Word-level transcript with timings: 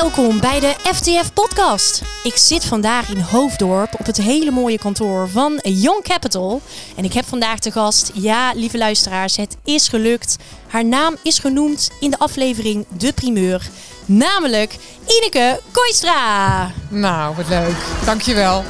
Welkom 0.00 0.40
bij 0.40 0.60
de 0.60 0.74
FTF 0.94 1.32
Podcast. 1.32 2.02
Ik 2.22 2.36
zit 2.36 2.64
vandaag 2.64 3.08
in 3.08 3.20
Hoofddorp 3.20 3.94
op 3.98 4.06
het 4.06 4.16
hele 4.16 4.50
mooie 4.50 4.78
kantoor 4.78 5.28
van 5.28 5.60
Young 5.62 6.02
Capital. 6.02 6.60
En 6.96 7.04
ik 7.04 7.12
heb 7.12 7.24
vandaag 7.24 7.58
te 7.58 7.70
gast, 7.70 8.10
ja, 8.14 8.52
lieve 8.54 8.78
luisteraars, 8.78 9.36
het 9.36 9.56
is 9.64 9.88
gelukt. 9.88 10.36
Haar 10.68 10.84
naam 10.84 11.16
is 11.22 11.38
genoemd 11.38 11.90
in 12.00 12.10
de 12.10 12.18
aflevering 12.18 12.86
De 12.88 13.12
Primeur. 13.12 13.68
Namelijk 14.04 14.76
Ineke 15.06 15.60
Koistra. 15.72 16.70
Nou, 16.88 17.36
wat 17.36 17.48
leuk. 17.48 17.76
Dankjewel. 18.04 18.64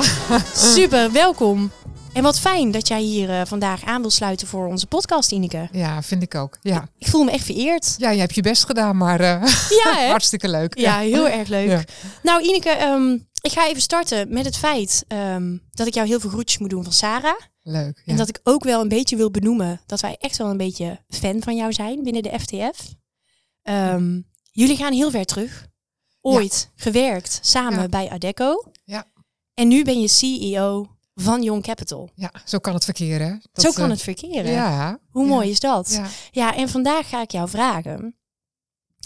Super, 0.54 1.12
welkom. 1.12 1.70
En 2.14 2.22
wat 2.22 2.40
fijn 2.40 2.70
dat 2.70 2.88
jij 2.88 3.00
hier 3.00 3.28
uh, 3.28 3.40
vandaag 3.44 3.84
aan 3.84 4.00
wil 4.00 4.10
sluiten 4.10 4.46
voor 4.46 4.66
onze 4.66 4.86
podcast, 4.86 5.32
Ineke. 5.32 5.68
Ja, 5.72 6.02
vind 6.02 6.22
ik 6.22 6.34
ook. 6.34 6.58
Ja. 6.62 6.88
Ik 6.98 7.06
voel 7.06 7.24
me 7.24 7.30
echt 7.30 7.44
vereerd. 7.44 7.94
Ja, 7.98 8.10
je 8.10 8.20
hebt 8.20 8.34
je 8.34 8.42
best 8.42 8.64
gedaan, 8.64 8.96
maar 8.96 9.20
uh, 9.20 9.42
ja, 9.84 10.08
hartstikke 10.10 10.48
leuk. 10.48 10.78
Ja, 10.78 10.98
heel 10.98 11.28
erg 11.28 11.48
leuk. 11.48 11.68
Ja. 11.68 11.82
Nou, 12.22 12.42
Ineke, 12.42 12.82
um, 12.82 13.28
ik 13.40 13.52
ga 13.52 13.68
even 13.68 13.82
starten 13.82 14.32
met 14.32 14.44
het 14.44 14.56
feit 14.56 15.04
um, 15.08 15.62
dat 15.70 15.86
ik 15.86 15.94
jou 15.94 16.06
heel 16.06 16.20
veel 16.20 16.30
groetjes 16.30 16.58
moet 16.58 16.70
doen 16.70 16.82
van 16.84 16.92
Sarah. 16.92 17.40
Leuk. 17.62 18.02
En 18.06 18.16
dat 18.16 18.28
ik 18.28 18.40
ook 18.42 18.64
wel 18.64 18.80
een 18.80 18.88
beetje 18.88 19.16
wil 19.16 19.30
benoemen 19.30 19.80
dat 19.86 20.00
wij 20.00 20.16
echt 20.18 20.36
wel 20.36 20.50
een 20.50 20.56
beetje 20.56 21.04
fan 21.08 21.42
van 21.42 21.56
jou 21.56 21.72
zijn 21.72 22.02
binnen 22.02 22.22
de 22.22 22.38
FTF. 22.38 22.94
Um, 23.62 24.26
jullie 24.50 24.76
gaan 24.76 24.92
heel 24.92 25.10
ver 25.10 25.24
terug. 25.24 25.66
Ooit 26.20 26.70
gewerkt 26.76 27.38
samen 27.42 27.90
bij 27.90 28.10
Adecco. 28.10 28.64
Ja. 28.84 29.06
En 29.54 29.68
nu 29.68 29.84
ben 29.84 30.00
je 30.00 30.08
CEO 30.08 30.93
van 31.14 31.42
Young 31.42 31.62
Capital. 31.62 32.10
Ja, 32.14 32.32
zo 32.44 32.58
kan 32.58 32.74
het 32.74 32.84
verkeren. 32.84 33.42
Dat, 33.52 33.64
zo 33.64 33.70
kan 33.70 33.84
uh, 33.84 33.90
het 33.90 34.02
verkeren. 34.02 34.50
Ja. 34.50 34.98
Hoe 35.10 35.26
mooi 35.26 35.50
is 35.50 35.60
dat? 35.60 35.90
Ja. 35.90 36.06
ja, 36.30 36.56
en 36.56 36.68
vandaag 36.68 37.08
ga 37.08 37.20
ik 37.20 37.30
jou 37.30 37.48
vragen 37.48 38.16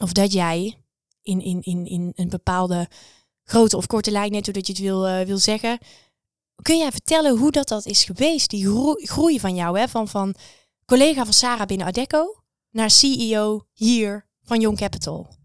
of 0.03 0.13
dat 0.13 0.33
jij 0.33 0.83
in, 1.23 1.41
in, 1.41 1.63
in, 1.63 1.87
in 1.87 2.13
een 2.15 2.29
bepaalde 2.29 2.89
grote 3.45 3.77
of 3.77 3.87
korte 3.87 4.11
lijn, 4.11 4.31
net 4.31 4.45
hoe 4.45 4.55
dat 4.55 4.67
je 4.67 4.73
het 4.73 4.83
wil, 4.83 5.09
uh, 5.09 5.27
wil 5.27 5.39
zeggen, 5.39 5.79
kun 6.63 6.79
jij 6.79 6.93
vertellen 6.93 7.39
hoe 7.39 7.51
dat, 7.51 7.69
dat 7.69 7.87
is 7.87 8.05
geweest, 8.05 8.51
die 8.51 8.67
groei, 9.07 9.41
van 9.41 9.55
jou, 9.55 9.79
hè? 9.79 9.89
Van, 9.89 10.09
van 10.09 10.35
collega 10.85 11.25
van 11.25 11.33
Sarah 11.33 11.67
binnen 11.67 11.87
Adecco 11.87 12.43
naar 12.71 12.91
CEO 12.91 13.67
hier 13.73 14.27
van 14.43 14.61
Young 14.61 14.77
Capital? 14.77 15.37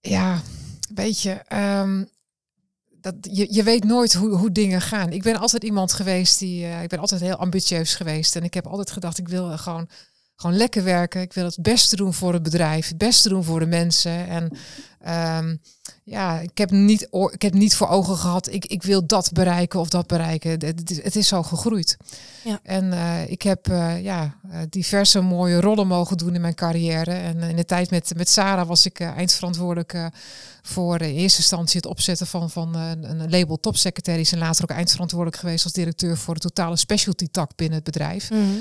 Ja, 0.00 0.42
weet 0.94 1.20
je, 1.20 1.42
um, 1.52 2.08
dat, 3.04 3.14
je, 3.20 3.46
je 3.50 3.62
weet 3.62 3.84
nooit 3.84 4.14
hoe, 4.14 4.30
hoe 4.30 4.52
dingen 4.52 4.80
gaan. 4.80 5.12
Ik 5.12 5.22
ben 5.22 5.36
altijd 5.36 5.64
iemand 5.64 5.92
geweest 5.92 6.38
die. 6.38 6.64
Uh, 6.64 6.82
ik 6.82 6.88
ben 6.88 6.98
altijd 6.98 7.20
heel 7.20 7.36
ambitieus 7.36 7.94
geweest. 7.94 8.36
En 8.36 8.42
ik 8.42 8.54
heb 8.54 8.66
altijd 8.66 8.90
gedacht, 8.90 9.18
ik 9.18 9.28
wil 9.28 9.58
gewoon, 9.58 9.88
gewoon 10.36 10.56
lekker 10.56 10.84
werken. 10.84 11.20
Ik 11.20 11.32
wil 11.32 11.44
het 11.44 11.58
beste 11.62 11.96
doen 11.96 12.14
voor 12.14 12.32
het 12.32 12.42
bedrijf, 12.42 12.88
het 12.88 12.98
beste 12.98 13.28
doen 13.28 13.44
voor 13.44 13.60
de 13.60 13.66
mensen. 13.66 14.28
En 14.28 14.56
um, 15.08 15.60
ja, 16.04 16.40
ik 16.40 16.58
heb 16.58 16.70
niet, 16.70 17.08
ik 17.30 17.42
heb 17.42 17.52
niet 17.52 17.76
voor 17.76 17.88
ogen 17.88 18.16
gehad, 18.16 18.52
ik, 18.52 18.66
ik 18.66 18.82
wil 18.82 19.06
dat 19.06 19.32
bereiken 19.32 19.80
of 19.80 19.88
dat 19.88 20.06
bereiken. 20.06 20.50
Het, 20.50 21.00
het 21.02 21.16
is 21.16 21.28
zo 21.28 21.42
gegroeid. 21.42 21.96
Ja. 22.44 22.58
En 22.62 22.84
uh, 22.84 23.30
ik 23.30 23.42
heb 23.42 23.68
uh, 23.68 24.02
ja, 24.02 24.34
diverse 24.68 25.20
mooie 25.20 25.60
rollen 25.60 25.86
mogen 25.86 26.16
doen 26.16 26.34
in 26.34 26.40
mijn 26.40 26.54
carrière. 26.54 27.12
En 27.12 27.40
in 27.40 27.56
de 27.56 27.64
tijd 27.64 27.90
met, 27.90 28.12
met 28.16 28.28
Sarah 28.28 28.68
was 28.68 28.86
ik 28.86 29.00
eindverantwoordelijk 29.00 30.10
voor 30.62 31.00
in 31.00 31.14
eerste 31.14 31.38
instantie 31.38 31.76
het 31.76 31.86
opzetten 31.86 32.26
van, 32.26 32.50
van 32.50 32.74
een, 32.74 33.10
een 33.10 33.30
label 33.30 33.60
topsecretaris 33.60 34.32
en 34.32 34.38
later 34.38 34.62
ook 34.62 34.76
eindverantwoordelijk 34.76 35.40
geweest 35.40 35.64
als 35.64 35.72
directeur 35.72 36.16
voor 36.16 36.34
de 36.34 36.40
totale 36.40 36.76
specialty 36.76 37.26
tak 37.30 37.50
binnen 37.56 37.76
het 37.76 37.84
bedrijf. 37.84 38.30
Mm 38.30 38.38
-hmm. 38.38 38.54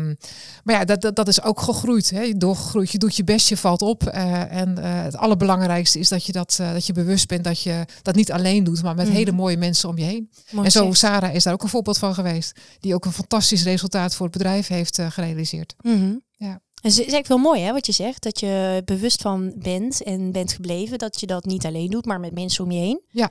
um, 0.00 0.16
maar 0.64 0.74
ja, 0.74 0.84
dat, 0.84 1.00
dat, 1.00 1.16
dat 1.16 1.28
is 1.28 1.42
ook 1.42 1.60
gegroeid. 1.60 2.10
Hè. 2.10 2.32
Doorgegroeid, 2.36 2.90
je 2.90 2.98
doet 2.98 3.16
je 3.16 3.24
best, 3.24 3.48
je 3.48 3.56
valt 3.56 3.82
op. 3.82 4.02
Uh, 4.02 4.52
en 4.52 4.68
uh, 4.78 5.02
het 5.02 5.16
allerbelangrijkste 5.16 5.47
is 5.94 6.08
dat 6.08 6.24
je, 6.24 6.32
dat, 6.32 6.58
uh, 6.60 6.72
dat 6.72 6.86
je 6.86 6.92
bewust 6.92 7.28
bent 7.28 7.44
dat 7.44 7.62
je 7.62 7.84
dat 8.02 8.14
niet 8.14 8.32
alleen 8.32 8.64
doet, 8.64 8.82
maar 8.82 8.94
met 8.94 9.08
mm. 9.08 9.14
hele 9.14 9.32
mooie 9.32 9.56
mensen 9.56 9.88
om 9.88 9.98
je 9.98 10.04
heen. 10.04 10.30
Mooi 10.50 10.64
en 10.64 10.72
zo, 10.72 10.84
zeg. 10.84 10.96
Sarah 10.96 11.34
is 11.34 11.42
daar 11.42 11.52
ook 11.52 11.62
een 11.62 11.68
voorbeeld 11.68 11.98
van 11.98 12.14
geweest. 12.14 12.60
Die 12.80 12.94
ook 12.94 13.04
een 13.04 13.12
fantastisch 13.12 13.62
resultaat 13.62 14.14
voor 14.14 14.26
het 14.26 14.36
bedrijf 14.36 14.66
heeft 14.66 14.98
gerealiseerd. 15.08 15.74
Mm 15.82 15.94
-hmm. 15.94 16.22
Ja. 16.36 16.60
Het 16.80 16.98
is 16.98 17.12
echt 17.12 17.28
wel 17.28 17.38
mooi 17.38 17.62
hè, 17.62 17.72
wat 17.72 17.86
je 17.86 17.92
zegt. 17.92 18.22
Dat 18.22 18.40
je 18.40 18.82
bewust 18.84 19.22
van 19.22 19.52
bent 19.56 20.02
en 20.02 20.32
bent 20.32 20.52
gebleven. 20.52 20.98
Dat 20.98 21.20
je 21.20 21.26
dat 21.26 21.44
niet 21.44 21.66
alleen 21.66 21.90
doet, 21.90 22.04
maar 22.04 22.20
met 22.20 22.34
mensen 22.34 22.64
om 22.64 22.70
je 22.70 22.80
heen. 22.80 23.00
Ja. 23.08 23.30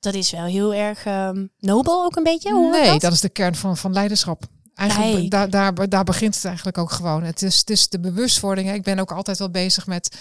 Dat 0.00 0.14
is 0.14 0.30
wel 0.30 0.44
heel 0.44 0.74
erg 0.74 1.06
um, 1.06 1.50
nobel 1.58 2.04
ook 2.04 2.16
een 2.16 2.22
beetje. 2.22 2.52
Hoe 2.52 2.70
nee, 2.70 2.90
dat? 2.90 3.00
dat? 3.00 3.12
is 3.12 3.20
de 3.20 3.28
kern 3.28 3.54
van, 3.54 3.76
van 3.76 3.92
leiderschap. 3.92 4.44
Eigenlijk, 4.74 5.30
daar, 5.30 5.50
daar, 5.50 5.88
daar 5.88 6.04
begint 6.04 6.34
het 6.34 6.44
eigenlijk 6.44 6.78
ook 6.78 6.90
gewoon. 6.90 7.22
Het 7.22 7.42
is, 7.42 7.58
het 7.58 7.70
is 7.70 7.88
de 7.88 8.00
bewustwording. 8.00 8.68
Hè. 8.68 8.74
Ik 8.74 8.82
ben 8.82 8.98
ook 8.98 9.12
altijd 9.12 9.38
wel 9.38 9.50
bezig 9.50 9.86
met 9.86 10.16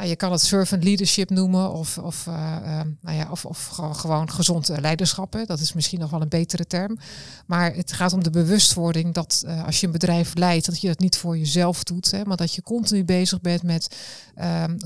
nou, 0.00 0.12
je 0.12 0.18
kan 0.18 0.32
het 0.32 0.40
servant 0.40 0.84
leadership 0.84 1.30
noemen 1.30 1.72
of, 1.72 1.98
of, 1.98 2.26
uh, 2.26 2.56
uh, 2.62 2.80
nou 3.00 3.16
ja, 3.16 3.28
of, 3.30 3.44
of 3.44 3.66
gewoon, 3.92 4.30
gezond 4.30 4.68
leiderschap. 4.80 5.32
Hè. 5.32 5.44
Dat 5.44 5.60
is 5.60 5.72
misschien 5.72 5.98
nog 5.98 6.10
wel 6.10 6.20
een 6.20 6.28
betere 6.28 6.66
term. 6.66 6.98
Maar 7.46 7.74
het 7.74 7.92
gaat 7.92 8.12
om 8.12 8.22
de 8.22 8.30
bewustwording 8.30 9.14
dat 9.14 9.42
uh, 9.46 9.64
als 9.66 9.80
je 9.80 9.86
een 9.86 9.92
bedrijf 9.92 10.34
leidt, 10.34 10.66
dat 10.66 10.80
je 10.80 10.86
dat 10.86 10.98
niet 10.98 11.16
voor 11.16 11.38
jezelf 11.38 11.84
doet. 11.84 12.10
Hè, 12.10 12.24
maar 12.24 12.36
dat 12.36 12.54
je 12.54 12.62
continu 12.62 13.04
bezig 13.04 13.40
bent 13.40 13.62
met 13.62 13.96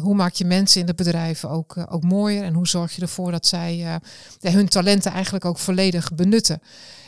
hoe 0.01 0.15
maak 0.15 0.35
je 0.35 0.45
mensen 0.45 0.81
in 0.81 0.87
het 0.87 0.97
bedrijf 0.97 1.45
ook, 1.45 1.77
ook 1.91 2.03
mooier. 2.03 2.45
En 2.45 2.55
hoe 2.55 2.69
zorg 2.69 2.95
je 2.95 3.03
ervoor 3.03 3.31
dat 3.31 3.47
zij 3.47 4.01
hun 4.41 4.69
talenten 4.69 5.13
eigenlijk 5.13 5.45
ook 5.45 5.59
volledig 5.59 6.15
benutten. 6.15 6.61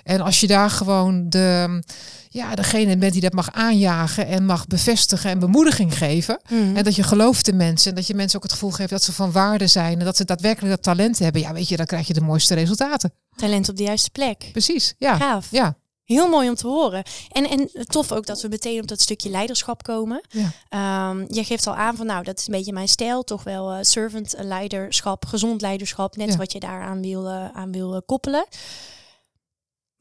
En 0.06 0.20
als 0.20 0.40
je 0.40 0.46
daar 0.46 0.70
gewoon 0.70 1.28
de, 1.28 1.82
ja, 2.28 2.54
degene 2.54 2.96
bent 2.96 3.12
die 3.12 3.20
dat 3.20 3.32
mag 3.32 3.52
aanjagen 3.52 4.26
en 4.26 4.46
mag 4.46 4.66
bevestigen 4.66 5.30
en 5.30 5.38
bemoediging 5.38 5.98
geven. 5.98 6.40
Mm. 6.48 6.76
En 6.76 6.84
dat 6.84 6.94
je 6.94 7.02
gelooft 7.02 7.48
in 7.48 7.56
mensen. 7.56 7.90
En 7.90 7.96
dat 7.96 8.06
je 8.06 8.14
mensen 8.14 8.36
ook 8.36 8.42
het 8.42 8.52
gevoel 8.52 8.70
geeft 8.70 8.90
dat 8.90 9.02
ze 9.02 9.12
van 9.12 9.32
waarde 9.32 9.66
zijn. 9.66 9.98
En 9.98 10.04
dat 10.04 10.16
ze 10.16 10.24
daadwerkelijk 10.24 10.74
dat 10.74 10.82
talent 10.82 11.18
hebben. 11.18 11.40
Ja, 11.40 11.52
weet 11.52 11.68
je, 11.68 11.76
dan 11.76 11.86
krijg 11.86 12.06
je 12.06 12.12
de 12.12 12.20
mooiste 12.20 12.54
resultaten. 12.54 13.12
Talent 13.36 13.68
op 13.68 13.76
de 13.76 13.82
juiste 13.82 14.10
plek. 14.10 14.48
Precies, 14.52 14.94
ja. 14.98 15.16
Gaaf. 15.16 15.46
Ja. 15.50 15.76
Heel 16.04 16.28
mooi 16.28 16.48
om 16.48 16.54
te 16.54 16.66
horen. 16.66 17.02
En, 17.28 17.48
en 17.48 17.70
tof 17.84 18.12
ook 18.12 18.26
dat 18.26 18.42
we 18.42 18.48
meteen 18.48 18.80
op 18.80 18.86
dat 18.86 19.00
stukje 19.00 19.30
leiderschap 19.30 19.82
komen. 19.82 20.20
Ja. 20.28 21.10
Um, 21.10 21.24
je 21.28 21.44
geeft 21.44 21.66
al 21.66 21.76
aan 21.76 21.96
van 21.96 22.06
nou, 22.06 22.24
dat 22.24 22.38
is 22.38 22.46
een 22.46 22.52
beetje 22.52 22.72
mijn 22.72 22.88
stijl. 22.88 23.24
Toch 23.24 23.42
wel 23.42 23.72
uh, 23.72 23.78
servant 23.80 24.34
leiderschap, 24.38 25.24
gezond 25.24 25.60
leiderschap. 25.60 26.16
Net 26.16 26.28
ja. 26.28 26.36
wat 26.36 26.52
je 26.52 26.60
daaraan 26.60 27.00
wil, 27.00 27.26
uh, 27.26 27.44
aan 27.52 27.72
wil 27.72 27.94
uh, 27.94 28.00
koppelen. 28.06 28.46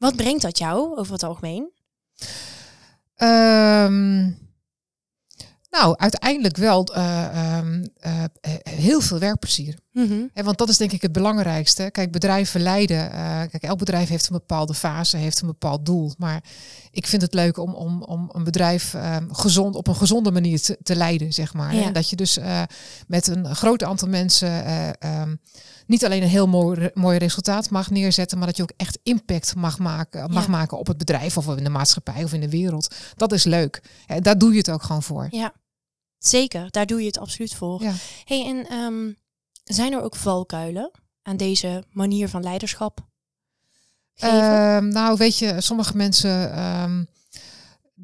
Wat 0.06 0.16
brengt 0.16 0.42
dat 0.42 0.58
jou 0.58 0.96
over 0.96 1.12
het 1.12 1.22
algemeen? 1.22 1.72
Um, 3.16 4.38
nou, 5.70 5.96
uiteindelijk 5.96 6.56
wel 6.56 6.96
uh, 6.96 7.58
um, 7.58 7.86
uh, 8.06 8.24
heel 8.62 9.00
veel 9.00 9.18
werkplezier. 9.18 9.78
Mm 9.96 10.08
-hmm. 10.08 10.30
He, 10.32 10.42
want 10.42 10.58
dat 10.58 10.68
is 10.68 10.76
denk 10.76 10.92
ik 10.92 11.02
het 11.02 11.12
belangrijkste. 11.12 11.90
Kijk, 11.90 12.12
bedrijven 12.12 12.60
leiden. 12.60 13.10
Uh, 13.12 13.40
kijk, 13.50 13.62
elk 13.62 13.78
bedrijf 13.78 14.08
heeft 14.08 14.26
een 14.26 14.36
bepaalde 14.36 14.74
fase, 14.74 15.16
heeft 15.16 15.40
een 15.40 15.46
bepaald 15.46 15.86
doel. 15.86 16.12
Maar 16.18 16.42
ik 16.90 17.06
vind 17.06 17.22
het 17.22 17.34
leuk 17.34 17.58
om, 17.58 17.74
om, 17.74 18.02
om 18.02 18.28
een 18.32 18.44
bedrijf 18.44 18.94
um, 18.94 19.34
gezond, 19.34 19.74
op 19.74 19.86
een 19.86 19.96
gezonde 19.96 20.30
manier 20.30 20.60
te, 20.60 20.78
te 20.82 20.96
leiden, 20.96 21.32
zeg 21.32 21.54
maar. 21.54 21.74
Ja. 21.74 21.90
Dat 21.90 22.10
je 22.10 22.16
dus 22.16 22.38
met 23.06 23.26
een 23.26 23.54
groot 23.54 23.82
aantal 23.82 24.08
mensen 24.08 24.64
um, 25.20 25.40
niet 25.86 26.04
alleen 26.04 26.22
een 26.22 26.28
heel 26.28 26.46
mooi, 26.46 26.90
mooi 26.94 27.18
resultaat 27.18 27.70
mag 27.70 27.90
neerzetten, 27.90 28.38
maar 28.38 28.46
dat 28.46 28.56
je 28.56 28.62
ook 28.62 28.72
echt 28.76 28.98
impact 29.02 29.54
mag 29.54 29.78
maken, 29.78 30.30
mag 30.30 30.44
ja. 30.44 30.50
maken 30.50 30.78
op 30.78 30.86
het 30.86 30.98
bedrijf 30.98 31.36
of 31.36 31.56
in 31.56 31.64
de 31.64 31.70
maatschappij 31.70 32.24
of 32.24 32.32
in 32.32 32.40
de 32.40 32.50
wereld. 32.50 32.94
Dat 33.16 33.32
is 33.32 33.44
leuk. 33.44 33.82
En 34.06 34.22
daar 34.22 34.38
doe 34.38 34.50
je 34.50 34.58
het 34.58 34.70
ook 34.70 34.82
gewoon 34.82 35.02
voor. 35.02 35.28
Ja, 35.30 35.52
zeker. 36.18 36.70
Daar 36.70 36.86
doe 36.86 37.00
je 37.00 37.06
het 37.06 37.18
absoluut 37.18 37.54
voor. 37.54 37.82
Ja. 37.82 37.92
Hey, 38.24 38.46
en 38.46 38.72
um, 38.72 39.16
zijn 39.74 39.92
er 39.92 40.02
ook 40.02 40.16
valkuilen 40.16 40.90
aan 41.22 41.36
deze 41.36 41.84
manier 41.90 42.28
van 42.28 42.42
leiderschap? 42.42 43.00
Uh, 44.24 44.28
nou, 44.78 45.16
weet 45.16 45.38
je, 45.38 45.60
sommige 45.60 45.96
mensen. 45.96 46.58
Um, 46.82 47.08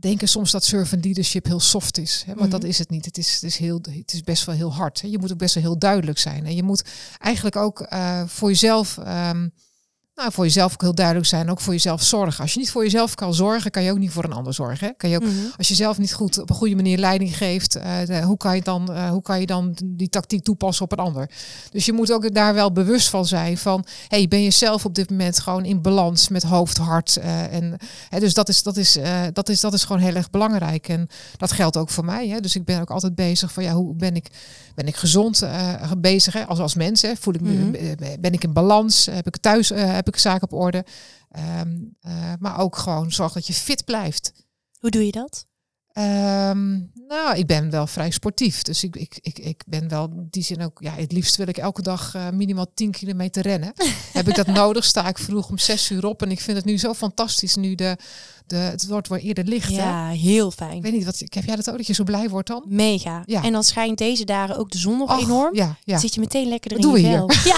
denken 0.01 0.29
soms 0.29 0.51
dat 0.51 0.65
servant 0.65 1.05
leadership 1.05 1.47
heel 1.47 1.61
soft 1.61 1.99
is. 1.99 2.19
Hè? 2.19 2.27
Maar 2.27 2.35
mm 2.35 2.41
-hmm. 2.41 2.51
dat 2.51 2.65
is 2.65 2.79
het 2.79 2.91
niet. 2.91 3.05
Het 3.05 3.19
is, 3.19 3.35
het, 3.35 3.43
is 3.43 3.57
heel, 3.57 3.81
het 3.91 4.13
is 4.13 4.23
best 4.23 4.45
wel 4.45 4.55
heel 4.55 4.73
hard. 4.73 5.01
Hè? 5.01 5.09
Je 5.09 5.19
moet 5.19 5.33
ook 5.33 5.39
best 5.39 5.55
wel 5.55 5.63
heel 5.63 5.79
duidelijk 5.79 6.19
zijn. 6.19 6.47
En 6.47 6.55
je 6.55 6.63
moet 6.63 6.85
eigenlijk 7.19 7.57
ook 7.57 7.93
uh, 7.93 8.23
voor 8.27 8.49
jezelf... 8.49 8.97
Um, 8.97 9.53
nou, 10.23 10.35
voor 10.35 10.45
jezelf 10.45 10.73
ook 10.73 10.81
heel 10.81 10.95
duidelijk 10.95 11.27
zijn, 11.27 11.51
ook 11.51 11.61
voor 11.61 11.73
jezelf 11.73 12.03
zorgen. 12.03 12.43
Als 12.43 12.53
je 12.53 12.59
niet 12.59 12.71
voor 12.71 12.83
jezelf 12.83 13.15
kan 13.15 13.35
zorgen, 13.35 13.71
kan 13.71 13.83
je 13.83 13.91
ook 13.91 13.99
niet 13.99 14.11
voor 14.11 14.25
een 14.25 14.33
ander 14.33 14.55
zorgen. 14.55 14.87
Hè? 14.87 14.93
Kan 14.97 15.11
je 15.11 15.17
ook, 15.17 15.23
mm 15.23 15.29
-hmm. 15.29 15.53
Als 15.57 15.69
je 15.69 15.75
zelf 15.75 15.99
niet 15.99 16.15
goed 16.15 16.39
op 16.39 16.51
een 16.51 16.57
goede 16.57 16.75
manier 16.75 16.99
leiding 16.99 17.37
geeft, 17.37 17.77
uh, 17.77 17.85
de, 18.07 18.23
hoe, 18.23 18.37
kan 18.37 18.55
je 18.55 18.63
dan, 18.63 18.89
uh, 18.91 19.11
hoe 19.11 19.23
kan 19.23 19.41
je 19.41 19.47
dan 19.47 19.77
die 19.85 20.09
tactiek 20.09 20.43
toepassen 20.43 20.85
op 20.85 20.93
een 20.93 20.99
ander? 20.99 21.31
Dus 21.71 21.87
je 21.87 21.93
moet 21.93 22.13
ook 22.13 22.35
daar 22.35 22.55
wel 22.55 22.73
bewust 22.73 23.09
van 23.09 23.27
zijn 23.27 23.59
van, 23.59 23.85
hey, 24.09 24.29
ben 24.29 24.43
je 24.43 24.51
zelf 24.51 24.85
op 24.85 24.95
dit 24.95 25.11
moment 25.11 25.41
gewoon 25.41 25.65
in 25.65 25.83
balans 25.83 26.29
met 26.29 26.43
hoofd, 26.43 26.77
hart 26.77 27.19
uh, 27.19 27.55
en 27.55 27.77
hè, 28.09 28.21
dus 28.21 28.35
dat 28.35 28.49
is, 28.49 28.63
dat, 28.63 28.77
is, 28.77 28.99
dat, 29.33 29.49
is, 29.49 29.61
dat 29.61 29.73
is 29.73 29.85
gewoon 29.85 30.03
heel 30.03 30.15
erg 30.15 30.31
belangrijk 30.31 30.89
en 30.89 31.09
dat 31.37 31.53
geldt 31.53 31.77
ook 31.77 31.91
voor 31.91 32.05
mij. 32.05 32.29
Hè? 32.29 32.41
Dus 32.41 32.57
ik 32.57 32.65
ben 32.65 32.81
ook 32.81 32.91
altijd 32.91 33.15
bezig 33.15 33.53
van, 33.53 33.63
ja, 33.63 33.73
hoe 33.73 33.95
ben 33.95 34.17
ik, 34.17 34.27
ben 34.75 34.87
ik 34.87 34.97
gezond 34.97 35.43
bezig 35.99 36.33
hè? 36.33 36.47
Als, 36.47 36.59
als 36.59 36.75
mens? 36.75 37.03
Hè? 37.03 37.13
Voel 37.21 37.35
ik 37.35 37.41
me, 37.41 37.51
mm 37.51 37.75
-hmm. 37.75 37.97
ben 38.21 38.33
ik 38.33 38.45
in 38.45 38.53
balans? 38.53 39.07
Heb 39.11 39.27
ik 39.27 39.37
thuis 39.37 39.69
heb 39.69 40.09
ik 40.09 40.12
zaken 40.19 40.51
op 40.51 40.61
orde. 40.61 40.85
Um, 41.61 41.97
uh, 42.03 42.33
maar 42.39 42.59
ook 42.59 42.77
gewoon 42.77 43.13
zorg 43.13 43.33
dat 43.33 43.47
je 43.47 43.53
fit 43.53 43.85
blijft. 43.85 44.33
Hoe 44.79 44.91
doe 44.91 45.07
je 45.07 45.13
dat? 45.13 45.47
Ehm, 45.93 46.79
nou, 47.09 47.37
ik 47.37 47.47
ben 47.47 47.71
wel 47.71 47.87
vrij 47.87 48.11
sportief. 48.11 48.63
Dus 48.63 48.85
ik, 48.85 48.97
ik, 48.97 49.19
ik, 49.21 49.39
ik 49.39 49.63
ben 49.67 49.89
wel 49.89 50.05
in 50.05 50.27
die 50.31 50.43
zin 50.43 50.63
ook... 50.63 50.79
Ja, 50.83 50.93
het 50.93 51.13
liefst 51.13 51.37
wil 51.37 51.49
ik 51.49 51.57
elke 51.57 51.83
dag 51.83 52.15
uh, 52.15 52.31
minimaal 52.31 52.73
10 52.75 52.91
kilometer 52.91 53.43
rennen. 53.43 53.73
Heb 54.13 54.29
ik 54.29 54.35
dat 54.35 54.47
nodig, 54.47 54.85
sta 54.85 55.09
ik 55.09 55.19
vroeg 55.19 55.49
om 55.49 55.59
6 55.59 55.91
uur 55.91 56.05
op. 56.05 56.23
En 56.23 56.31
ik 56.31 56.41
vind 56.41 56.57
het 56.57 56.67
nu 56.67 56.79
zo 56.79 56.95
fantastisch 56.95 57.55
nu 57.55 57.75
de 57.75 57.97
de, 58.47 58.57
het 58.57 58.87
wordt 58.87 59.09
weer 59.09 59.19
eerder 59.19 59.45
licht. 59.45 59.71
Ja, 59.71 60.09
heel 60.09 60.51
fijn. 60.51 60.77
Ik 60.77 60.83
weet 60.83 60.93
niet, 60.93 61.05
wat 61.05 61.23
heb 61.29 61.45
jij 61.45 61.57
dat 61.57 61.71
ook 61.71 61.77
dat 61.77 61.87
je 61.87 61.93
zo 61.93 62.05
blij 62.05 62.29
wordt 62.29 62.49
dan? 62.49 62.65
Mega. 62.67 63.23
Ja. 63.27 63.43
En 63.43 63.53
dan 63.53 63.65
schijnt 63.65 63.99
deze 63.99 64.25
dagen 64.25 64.57
ook 64.57 64.71
de 64.71 64.79
zon 64.79 64.99
nog 64.99 65.21
enorm. 65.21 65.55
Ja, 65.55 65.77
ja. 65.85 65.99
zit 65.99 66.15
je 66.15 66.21
meteen 66.21 66.49
lekker 66.49 66.71
erin. 66.71 66.83
Doe 66.83 67.01
je? 67.01 67.11
Ja, 67.45 67.57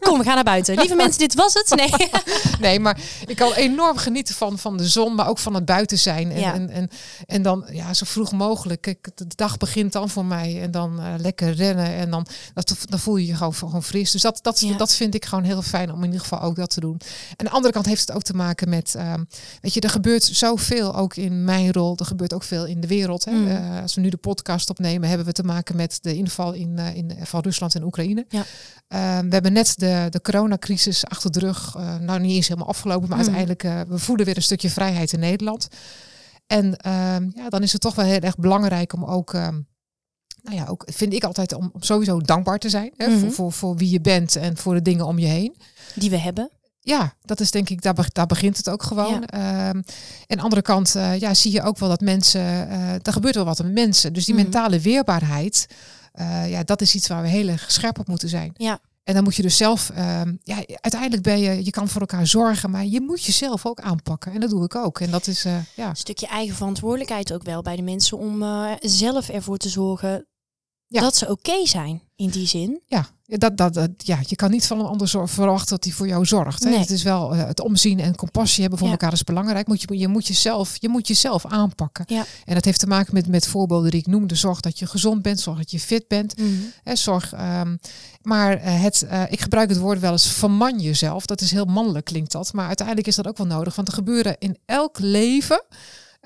kom, 0.00 0.18
we 0.18 0.24
gaan 0.24 0.34
naar 0.34 0.44
buiten. 0.44 0.76
Lieve 0.76 0.94
mensen, 0.94 1.18
dit 1.18 1.34
was 1.34 1.54
het. 1.54 1.74
Nee. 1.76 2.10
nee, 2.68 2.80
maar 2.80 3.00
ik 3.26 3.36
kan 3.36 3.52
enorm 3.52 3.96
genieten 3.96 4.34
van, 4.34 4.58
van 4.58 4.76
de 4.76 4.88
zon, 4.88 5.14
maar 5.14 5.28
ook 5.28 5.38
van 5.38 5.54
het 5.54 5.64
buiten 5.64 5.98
zijn. 5.98 6.32
En, 6.32 6.52
en, 6.52 6.70
en, 6.70 6.90
en, 7.26 7.42
dan 7.42 7.66
ja, 7.70 7.94
zo 7.94 8.04
vroeg 8.08 8.32
mogelijk. 8.32 8.86
Ik, 8.86 9.08
de 9.14 9.26
dag 9.34 9.56
begint 9.56 9.92
dan 9.92 10.08
voor 10.08 10.24
mij 10.24 10.62
en 10.62 10.70
dan 10.70 11.00
uh, 11.00 11.14
lekker 11.18 11.52
rennen 11.52 11.86
en 11.86 12.10
dan, 12.10 12.26
dat, 12.54 12.76
dan 12.88 12.98
voel 12.98 13.16
je 13.16 13.26
je 13.26 13.34
gewoon, 13.34 13.54
gewoon 13.54 13.82
fris. 13.82 14.10
Dus 14.10 14.22
dat, 14.22 14.38
dat, 14.42 14.64
dat 14.76 14.94
vind 14.94 15.14
ik 15.14 15.24
gewoon 15.24 15.44
heel 15.44 15.62
fijn 15.62 15.92
om 15.92 15.98
in 15.98 16.04
ieder 16.04 16.20
geval 16.20 16.40
ook 16.40 16.56
dat 16.56 16.70
te 16.70 16.80
doen. 16.80 17.00
En 17.00 17.36
aan 17.36 17.44
de 17.46 17.50
andere 17.50 17.72
kant 17.72 17.86
heeft 17.86 18.00
het 18.00 18.12
ook 18.12 18.22
te 18.22 18.34
maken 18.34 18.68
met, 18.68 18.94
um, 18.98 19.28
weet 19.60 19.74
je, 19.74 19.80
er 19.80 19.90
gebeurt 19.90 20.23
zoveel 20.24 20.94
ook 20.94 21.16
in 21.16 21.44
mijn 21.44 21.72
rol. 21.72 21.96
Er 21.96 22.06
gebeurt 22.06 22.34
ook 22.34 22.42
veel 22.42 22.66
in 22.66 22.80
de 22.80 22.86
wereld. 22.86 23.24
Hè. 23.24 23.32
Mm. 23.32 23.46
Uh, 23.46 23.82
als 23.82 23.94
we 23.94 24.00
nu 24.00 24.08
de 24.08 24.16
podcast 24.16 24.70
opnemen, 24.70 25.08
hebben 25.08 25.26
we 25.26 25.32
te 25.32 25.42
maken 25.42 25.76
met 25.76 25.98
de 26.00 26.16
inval 26.16 26.52
in, 26.52 26.76
uh, 26.78 26.96
in, 26.96 27.12
van 27.22 27.40
Rusland 27.40 27.74
en 27.74 27.84
Oekraïne. 27.84 28.24
Ja. 28.28 28.38
Uh, 28.38 29.18
we 29.18 29.32
hebben 29.32 29.52
net 29.52 29.74
de, 29.78 30.06
de 30.10 30.20
coronacrisis 30.20 31.06
achter 31.06 31.32
de 31.32 31.38
rug. 31.38 31.74
nou, 32.00 32.20
niet 32.20 32.36
eens 32.36 32.48
helemaal 32.48 32.68
afgelopen, 32.68 33.08
maar 33.08 33.18
mm. 33.18 33.34
uiteindelijk 33.34 33.88
we 33.88 33.98
voelen 33.98 34.26
weer 34.26 34.36
een 34.36 34.42
stukje 34.42 34.70
vrijheid 34.70 35.12
in 35.12 35.20
Nederland. 35.20 35.68
En 36.46 36.76
ehm, 36.76 37.30
ja, 37.34 37.48
dan 37.48 37.62
is 37.62 37.72
het 37.72 37.80
toch 37.80 37.94
wel 37.94 38.04
heel 38.04 38.20
erg 38.20 38.36
belangrijk 38.36 38.92
om 38.92 39.04
ook 39.04 39.34
ehm, 39.34 39.60
nou 40.42 40.56
ja, 40.56 40.66
ook 40.66 40.84
vind 40.86 41.12
ik 41.12 41.24
altijd 41.24 41.54
om 41.54 41.72
sowieso 41.80 42.20
dankbaar 42.20 42.58
te 42.58 42.68
zijn 42.68 42.92
hè, 42.96 43.10
voor, 43.10 43.18
mhm. 43.18 43.30
voor, 43.30 43.52
voor 43.52 43.76
wie 43.76 43.90
je 43.90 44.00
bent 44.00 44.36
en 44.36 44.56
voor 44.56 44.74
de 44.74 44.82
dingen 44.82 45.06
om 45.06 45.18
je 45.18 45.26
heen. 45.26 45.56
Die 45.94 46.10
we 46.10 46.18
hebben 46.18 46.50
ja, 46.84 47.14
dat 47.22 47.40
is 47.40 47.50
denk 47.50 47.68
ik, 47.68 47.82
daar, 47.82 48.08
daar 48.12 48.26
begint 48.26 48.56
het 48.56 48.68
ook 48.68 48.82
gewoon. 48.82 49.24
Ja. 49.26 49.68
Um, 49.68 49.84
en 50.26 50.38
andere 50.38 50.62
kant 50.62 50.94
uh, 50.96 51.18
ja, 51.18 51.34
zie 51.34 51.52
je 51.52 51.62
ook 51.62 51.78
wel 51.78 51.88
dat 51.88 52.00
mensen, 52.00 52.40
uh, 52.40 52.92
er 52.92 53.12
gebeurt 53.12 53.34
wel 53.34 53.44
wat 53.44 53.62
met 53.62 53.72
mensen. 53.72 54.12
Dus 54.12 54.24
die 54.24 54.34
mhm. 54.34 54.42
mentale 54.42 54.80
weerbaarheid, 54.80 55.66
uh, 56.14 56.50
ja, 56.50 56.62
dat 56.62 56.80
is 56.80 56.94
iets 56.94 57.08
waar 57.08 57.22
we 57.22 57.28
heel 57.28 57.48
erg 57.48 57.70
scherp 57.70 57.98
op 57.98 58.06
moeten 58.06 58.28
zijn. 58.28 58.52
Ja. 58.56 58.78
En 59.04 59.14
dan 59.14 59.24
moet 59.24 59.36
je 59.36 59.42
dus 59.42 59.56
zelf, 59.56 59.90
um, 59.98 60.38
ja, 60.42 60.56
uiteindelijk 60.66 61.22
ben 61.22 61.38
je, 61.38 61.64
je 61.64 61.70
kan 61.70 61.88
voor 61.88 62.00
elkaar 62.00 62.26
zorgen, 62.26 62.70
maar 62.70 62.84
je 62.84 63.00
moet 63.00 63.24
jezelf 63.24 63.66
ook 63.66 63.80
aanpakken. 63.80 64.32
En 64.32 64.40
dat 64.40 64.50
doe 64.50 64.64
ik 64.64 64.74
ook. 64.74 65.00
En 65.00 65.10
dat 65.10 65.26
is, 65.26 65.42
ja. 65.74 65.88
Een 65.88 65.96
stukje 65.96 66.26
eigen 66.26 66.56
verantwoordelijkheid 66.56 67.32
ook 67.32 67.42
wel 67.42 67.62
bij 67.62 67.76
de 67.76 67.82
mensen 67.82 68.18
om 68.18 68.44
zelf 68.80 69.28
ervoor 69.28 69.56
te 69.56 69.68
zorgen 69.68 70.26
dat 70.88 71.16
ze 71.16 71.30
oké 71.30 71.66
zijn 71.66 72.02
in 72.16 72.28
die 72.28 72.46
zin. 72.46 72.80
Ja, 72.86 73.06
dat, 73.26 73.56
dat, 73.56 73.74
dat, 73.74 73.90
ja, 73.96 74.18
je 74.26 74.36
kan 74.36 74.50
niet 74.50 74.66
van 74.66 74.80
een 74.80 74.86
ander 74.86 75.08
verwachten 75.08 75.68
dat 75.68 75.84
hij 75.84 75.92
voor 75.92 76.06
jou 76.06 76.26
zorgt. 76.26 76.64
Hè? 76.64 76.70
Het 76.70 76.90
is 76.90 77.02
wel 77.02 77.34
uh, 77.34 77.46
het 77.46 77.60
omzien 77.60 78.00
en 78.00 78.16
compassie 78.16 78.60
hebben 78.60 78.78
voor 78.78 78.88
elkaar 78.88 79.12
is 79.12 79.24
belangrijk. 79.24 79.66
Moet 79.66 79.80
je, 79.80 79.98
je, 79.98 80.08
moet 80.08 80.26
jezelf, 80.26 80.76
je 80.80 80.88
moet 80.88 81.08
jezelf 81.08 81.46
aanpakken. 81.46 82.04
Ja. 82.08 82.24
En 82.44 82.54
dat 82.54 82.64
heeft 82.64 82.80
te 82.80 82.86
maken 82.86 83.14
met, 83.14 83.28
met 83.28 83.46
voorbeelden 83.46 83.90
die 83.90 84.00
ik 84.00 84.06
noemde. 84.06 84.34
Zorg 84.34 84.60
dat 84.60 84.78
je 84.78 84.86
gezond 84.86 85.22
bent, 85.22 85.40
zorg 85.40 85.58
dat 85.58 85.70
je 85.70 85.80
fit 85.80 86.08
bent. 86.08 86.38
Mm 86.38 86.72
hè, 86.82 86.96
zorg, 86.96 87.32
um, 87.32 87.78
maar 88.22 88.56
uh, 88.56 88.82
het, 88.82 89.06
uh, 89.10 89.22
ik 89.28 89.40
gebruik 89.40 89.68
het 89.68 89.78
woord 89.78 90.00
wel 90.00 90.12
eens 90.12 90.26
verman 90.26 90.78
jezelf. 90.78 91.26
Dat 91.26 91.40
is 91.40 91.50
heel 91.50 91.64
mannelijk 91.64 92.04
klinkt 92.04 92.32
dat. 92.32 92.52
Maar 92.52 92.66
uiteindelijk 92.66 93.06
is 93.06 93.16
dat 93.16 93.26
ook 93.26 93.36
wel 93.36 93.46
nodig. 93.46 93.74
Want 93.74 93.88
er 93.88 93.94
gebeuren 93.94 94.36
in 94.38 94.58
elk 94.64 94.98
leven 94.98 95.62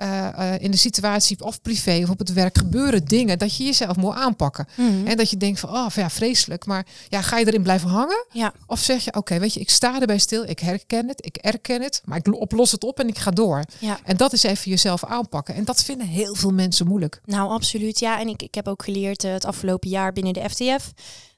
uh, 0.03 0.55
in 0.59 0.71
de 0.71 0.77
situatie 0.77 1.45
of 1.45 1.63
privé 1.63 2.01
of 2.03 2.11
op 2.11 2.19
het 2.19 2.33
werk 2.33 2.59
gebeuren 2.59 3.05
dingen 3.05 3.39
dat 3.39 3.57
je 3.57 3.65
jezelf 3.65 3.97
moet 3.97 4.15
aanpakken. 4.15 4.67
Mhm. 4.75 5.07
En 5.07 5.17
dat 5.17 5.31
je 5.31 5.37
denkt 5.37 5.61
van, 5.61 5.71
oh 5.71 5.87
ja, 5.95 6.11
vreselijk. 6.11 6.67
Maar 6.67 6.87
ja, 7.09 7.23
ga 7.23 7.39
je 7.39 7.47
erin 7.47 7.63
blijven 7.63 7.89
hangen? 7.89 8.27
Ja. 8.33 8.53
Of 8.67 8.81
zeg 8.81 9.05
je, 9.05 9.15
oké, 9.15 9.39
weet 9.39 9.55
je, 9.55 9.61
ik 9.61 9.71
sta 9.71 10.01
erbij 10.01 10.19
stil, 10.19 10.45
ik 10.45 10.59
herken 10.59 11.09
het, 11.09 11.27
ik 11.27 11.37
erken 11.37 11.83
het, 11.83 12.03
maar 12.05 12.19
ik 12.19 12.35
oplos 12.35 12.73
het 12.73 12.85
op 12.85 13.01
en 13.01 13.09
ik 13.09 13.19
ga 13.19 13.31
door. 13.31 13.65
Ja. 13.79 13.99
En 14.05 14.17
dat 14.17 14.33
is 14.33 14.43
even 14.43 14.71
jezelf 14.71 15.05
aanpakken. 15.05 15.55
En 15.55 15.65
dat 15.65 15.83
vinden 15.83 16.07
heel 16.07 16.35
veel 16.35 16.53
mensen 16.53 16.87
moeilijk. 16.87 17.21
Nou, 17.25 17.51
absoluut. 17.51 17.99
Ja, 17.99 18.21
en 18.21 18.29
ik, 18.29 18.43
ik 18.43 18.55
heb 18.55 18.69
ook 18.69 18.83
geleerd 18.83 19.25
uh, 19.25 19.33
het 19.33 19.45
afgelopen 19.45 19.89
jaar 19.89 20.13
binnen 20.13 20.33
de 20.33 20.49
FTF 20.49 20.93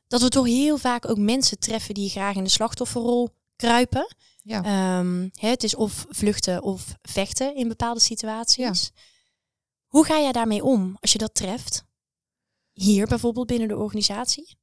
dat 0.09 0.23
we 0.23 0.29
toch 0.29 0.47
heel 0.47 0.79
vaak 0.79 1.09
ook 1.09 1.19
mensen 1.19 1.59
treffen 1.59 1.95
die 1.95 2.11
graag 2.11 2.35
in 2.35 2.45
de 2.45 2.51
slachtofferrol 2.51 3.29
kruipen. 3.61 4.15
Ja. 4.43 4.99
Um, 4.99 5.31
het 5.35 5.63
is 5.63 5.75
of 5.75 6.07
vluchten 6.09 6.63
of 6.63 6.95
vechten 7.03 7.57
in 7.57 7.69
bepaalde 7.69 8.01
situaties. 8.01 8.91
Hoe 9.87 10.05
ga 10.05 10.19
jij 10.19 10.33
daarmee 10.33 10.65
om 10.65 10.97
als 11.01 11.13
je 11.13 11.19
dat 11.19 11.35
treft? 11.35 11.85
Hier 12.73 13.07
bijvoorbeeld 13.07 13.47
binnen 13.47 13.69
de 13.69 13.77
organisatie? 13.77 14.59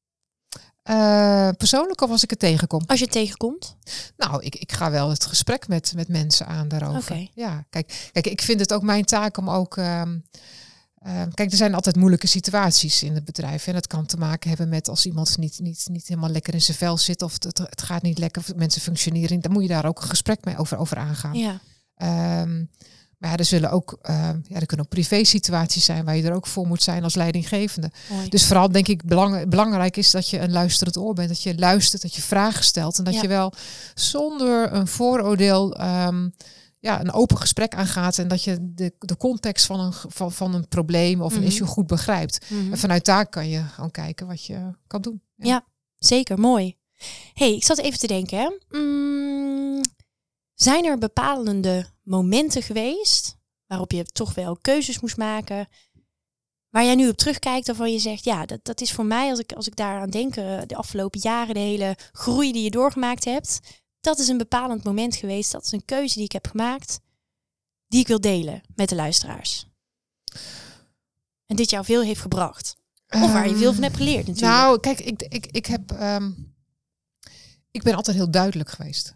Uh, 0.90 1.50
persoonlijk 1.58 2.02
of 2.02 2.10
als 2.10 2.24
ik 2.24 2.30
het 2.30 2.40
tegenkom? 2.40 2.82
Als 2.86 3.00
je 3.00 3.06
het 3.06 3.14
tegenkomt? 3.14 3.78
Nou, 4.18 4.44
ik, 4.44 4.56
ik 4.56 4.72
ga 4.72 4.92
wel 4.92 5.10
het 5.10 5.26
gesprek 5.26 5.68
met, 5.68 5.94
met 5.96 6.08
mensen 6.08 6.48
aan 6.48 6.68
daarover. 6.68 7.12
Okay. 7.12 7.32
Ja, 7.34 7.66
kijk, 7.70 8.10
kijk, 8.12 8.28
ik 8.28 8.42
vind 8.42 8.60
het 8.60 8.74
ook 8.74 8.82
mijn 8.82 9.06
taak 9.06 9.38
om 9.38 9.50
ook. 9.50 9.76
Um, 9.76 10.24
Ehm, 11.02 11.30
kijk, 11.32 11.52
er 11.52 11.58
zijn 11.58 11.74
altijd 11.74 11.96
moeilijke 11.96 12.28
situaties 12.28 13.04
in 13.04 13.14
het 13.14 13.26
bedrijf. 13.26 13.68
En 13.68 13.74
dat 13.74 13.88
kan 13.88 14.06
te 14.06 14.18
maken 14.18 14.50
hebben 14.50 14.70
met 14.70 14.90
als 14.90 15.06
iemand 15.06 15.38
niet, 15.38 15.60
niet, 15.60 15.88
niet 15.92 16.08
helemaal 16.08 16.30
lekker 16.30 16.54
in 16.54 16.62
zijn 16.62 16.78
vel 16.78 16.98
zit 16.98 17.22
of 17.22 17.34
het, 17.34 17.58
het 17.58 17.82
gaat 17.82 18.02
niet 18.02 18.18
lekker, 18.18 18.42
of 18.42 18.56
mensen 18.56 18.82
functioneren. 18.82 19.42
Dan 19.42 19.52
moet 19.52 19.62
je 19.62 19.68
daar 19.68 19.86
ook 19.86 20.02
een 20.02 20.10
gesprek 20.10 20.46
mee 20.46 20.58
over, 20.58 20.78
over 20.78 20.98
aangaan. 20.98 21.34
Ja. 21.34 21.60
Um, 22.42 22.70
maar 23.18 23.30
ja, 23.30 23.38
er 23.38 23.46
zullen 23.46 23.72
ook, 23.72 23.98
uh, 24.10 24.30
ja, 24.44 24.60
er 24.60 24.66
kunnen 24.66 24.86
ook 24.86 24.92
privé 24.92 25.24
situaties 25.24 25.86
zijn 25.86 26.06
waar 26.06 26.16
je 26.16 26.24
er 26.24 26.34
ook 26.34 26.48
voor 26.48 26.68
moet 26.68 26.84
zijn 26.84 27.04
als 27.04 27.16
leidinggevende. 27.16 27.92
Mooi. 28.10 28.30
Dus 28.30 28.46
vooral 28.46 28.72
denk 28.72 28.88
ik 28.88 29.06
belang, 29.06 29.50
belangrijk 29.50 29.98
is 29.98 30.12
dat 30.12 30.30
je 30.30 30.40
een 30.40 30.52
luisterend 30.52 30.98
oor 30.98 31.14
bent. 31.14 31.28
Dat 31.30 31.44
je 31.44 31.58
luistert, 31.58 32.02
dat 32.02 32.16
je 32.16 32.22
vragen 32.22 32.64
stelt 32.64 32.98
en 32.98 33.04
dat 33.04 33.14
Ja. 33.14 33.22
je 33.22 33.28
wel 33.28 33.54
zonder 33.96 34.74
een 34.74 34.88
vooroordeel 34.88 35.82
um, 35.82 36.34
ja, 36.80 37.00
een 37.00 37.12
open 37.12 37.38
gesprek 37.38 37.76
aangaat 37.76 38.18
en 38.18 38.28
dat 38.28 38.44
je 38.44 38.58
de, 38.74 38.94
de 39.00 39.18
context 39.18 39.66
van 39.66 39.80
een, 39.80 39.94
van, 39.94 40.32
van 40.32 40.54
een 40.54 40.68
probleem 40.68 41.22
of 41.22 41.34
een 41.34 41.40
Mhm. 41.40 41.48
issue 41.48 41.68
goed 41.68 41.88
begrijpt. 41.88 42.50
Mhm. 42.50 42.72
En 42.72 42.78
vanuit 42.78 43.06
daar 43.06 43.28
kan 43.30 43.50
je 43.50 43.62
gewoon 43.62 43.92
kijken 43.92 44.28
wat 44.28 44.46
je 44.46 44.72
kan 44.88 45.02
doen. 45.02 45.22
Ja. 45.36 45.66
Zeker, 45.98 46.40
mooi. 46.40 46.76
hey, 47.34 47.56
ik 47.56 47.64
zat 47.64 47.78
even 47.78 48.00
te 48.00 48.08
denken. 48.08 48.38
Hè. 48.38 48.78
Mm, 48.80 49.82
zijn 50.54 50.86
er 50.86 50.98
bepalende 50.98 51.86
momenten 52.04 52.62
geweest 52.64 53.36
waarop 53.66 53.92
je 53.92 54.04
toch 54.06 54.34
wel 54.34 54.58
keuzes 54.62 55.00
moest 55.00 55.18
maken, 55.18 55.68
waar 56.70 56.84
jij 56.84 56.96
nu 56.96 57.10
op 57.10 57.18
terugkijkt 57.18 57.68
waarvan 57.68 57.92
je 57.92 58.00
zegt, 58.00 58.24
ja, 58.24 58.46
dat, 58.46 58.60
dat 58.66 58.82
is 58.82 58.92
voor 58.92 59.06
mij, 59.06 59.30
als 59.30 59.40
ik, 59.40 59.52
als 59.54 59.68
ik 59.68 59.76
daaraan 59.76 60.10
denk, 60.10 60.36
eh, 60.36 60.62
de 60.66 60.76
afgelopen 60.76 61.20
jaren, 61.20 61.54
de 61.54 61.60
hele 61.60 61.96
groei 62.12 62.52
die 62.52 62.64
je 62.64 62.70
doorgemaakt 62.72 63.26
hebt, 63.26 63.60
dat 64.08 64.20
is 64.20 64.28
een 64.28 64.38
bepalend 64.38 64.84
moment 64.84 65.16
geweest. 65.16 65.52
Dat 65.52 65.66
is 65.66 65.72
een 65.72 65.86
keuze 65.86 66.14
die 66.14 66.24
ik 66.24 66.32
heb 66.32 66.48
gemaakt, 66.48 67.00
die 67.88 68.00
ik 68.00 68.08
wil 68.08 68.22
delen 68.22 68.62
met 68.76 68.90
de 68.90 68.96
luisteraars. 68.96 69.68
En 71.46 71.56
dit 71.56 71.70
jou 71.70 71.86
veel 71.86 72.02
heeft 72.02 72.22
gebracht. 72.22 72.76
Of 73.10 73.32
waar 73.32 73.48
je 73.48 73.56
veel 73.56 73.74
van 73.74 73.84
hebt 73.84 73.96
geleerd 73.96 74.28
natuurlijk. 74.28 74.54
Nou, 74.54 74.80
kijk, 74.80 75.00
ik, 75.00 75.22
ik, 75.22 75.46
ik 75.46 75.66
heb. 75.66 75.92
ehm, 75.92 76.32
ik 77.72 77.84
ben 77.84 77.96
altijd 77.96 78.18
heel 78.18 78.32
duidelijk 78.32 78.70
geweest. 78.70 79.16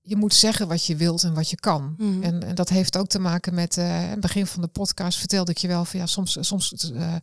Je 0.00 0.16
moet 0.16 0.34
zeggen 0.34 0.68
wat 0.68 0.86
je 0.86 0.96
wilt 0.96 1.22
en 1.22 1.34
wat 1.34 1.50
je 1.50 1.56
kan. 1.56 1.94
Mhm. 1.98 2.22
En, 2.22 2.42
en 2.42 2.54
dat 2.54 2.68
heeft 2.68 2.96
ook 2.96 3.08
te 3.08 3.18
maken 3.18 3.54
met. 3.54 3.78
aan 3.78 3.84
het 3.86 4.20
begin 4.20 4.46
van 4.46 4.62
de 4.62 4.68
podcast 4.68 5.18
vertelde 5.18 5.50
ik 5.50 5.58
je 5.58 5.68
wel 5.68 5.84
van 5.84 6.00
ja, 6.00 6.06
soms. 6.06 6.36
soms 6.40 6.92
eh, 6.92 7.14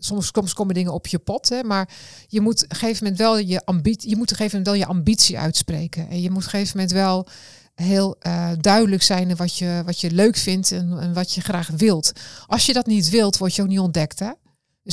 Soms, 0.00 0.52
komen 0.52 0.74
dingen 0.74 0.92
op 0.92 1.06
je 1.06 1.18
pad, 1.18 1.48
hè, 1.48 1.62
maar 1.62 1.88
je 2.28 2.40
moet 2.40 2.62
een 2.62 2.76
gegeven 2.76 3.02
moment 3.02 3.20
wel 3.20 3.38
je 3.38 3.64
ambitie, 3.64 4.10
je 4.10 4.16
moet 4.16 4.30
gegeven 4.36 4.58
moment 4.58 4.76
wel 4.76 4.86
je 4.86 4.98
ambitie 4.98 5.38
uitspreken. 5.38 6.08
En 6.08 6.20
je 6.20 6.30
moet 6.30 6.38
op 6.38 6.44
een 6.44 6.50
gegeven 6.50 6.76
moment 6.76 6.92
wel 6.94 7.26
heel 7.74 8.16
eh, 8.18 8.50
duidelijk 8.60 9.02
zijn 9.02 9.36
wat 9.36 9.56
je, 9.56 9.82
wat 9.84 10.00
je 10.00 10.10
leuk 10.10 10.36
vindt 10.36 10.72
en, 10.72 10.98
en 11.00 11.12
wat 11.12 11.32
je 11.32 11.40
graag 11.40 11.68
wilt. 11.76 12.12
Als 12.46 12.66
je 12.66 12.72
dat 12.72 12.86
niet 12.86 13.08
wilt, 13.08 13.38
word 13.38 13.54
je 13.54 13.62
ook 13.62 13.68
niet 13.68 13.78
ontdekt. 13.78 14.18
Hè? 14.18 14.30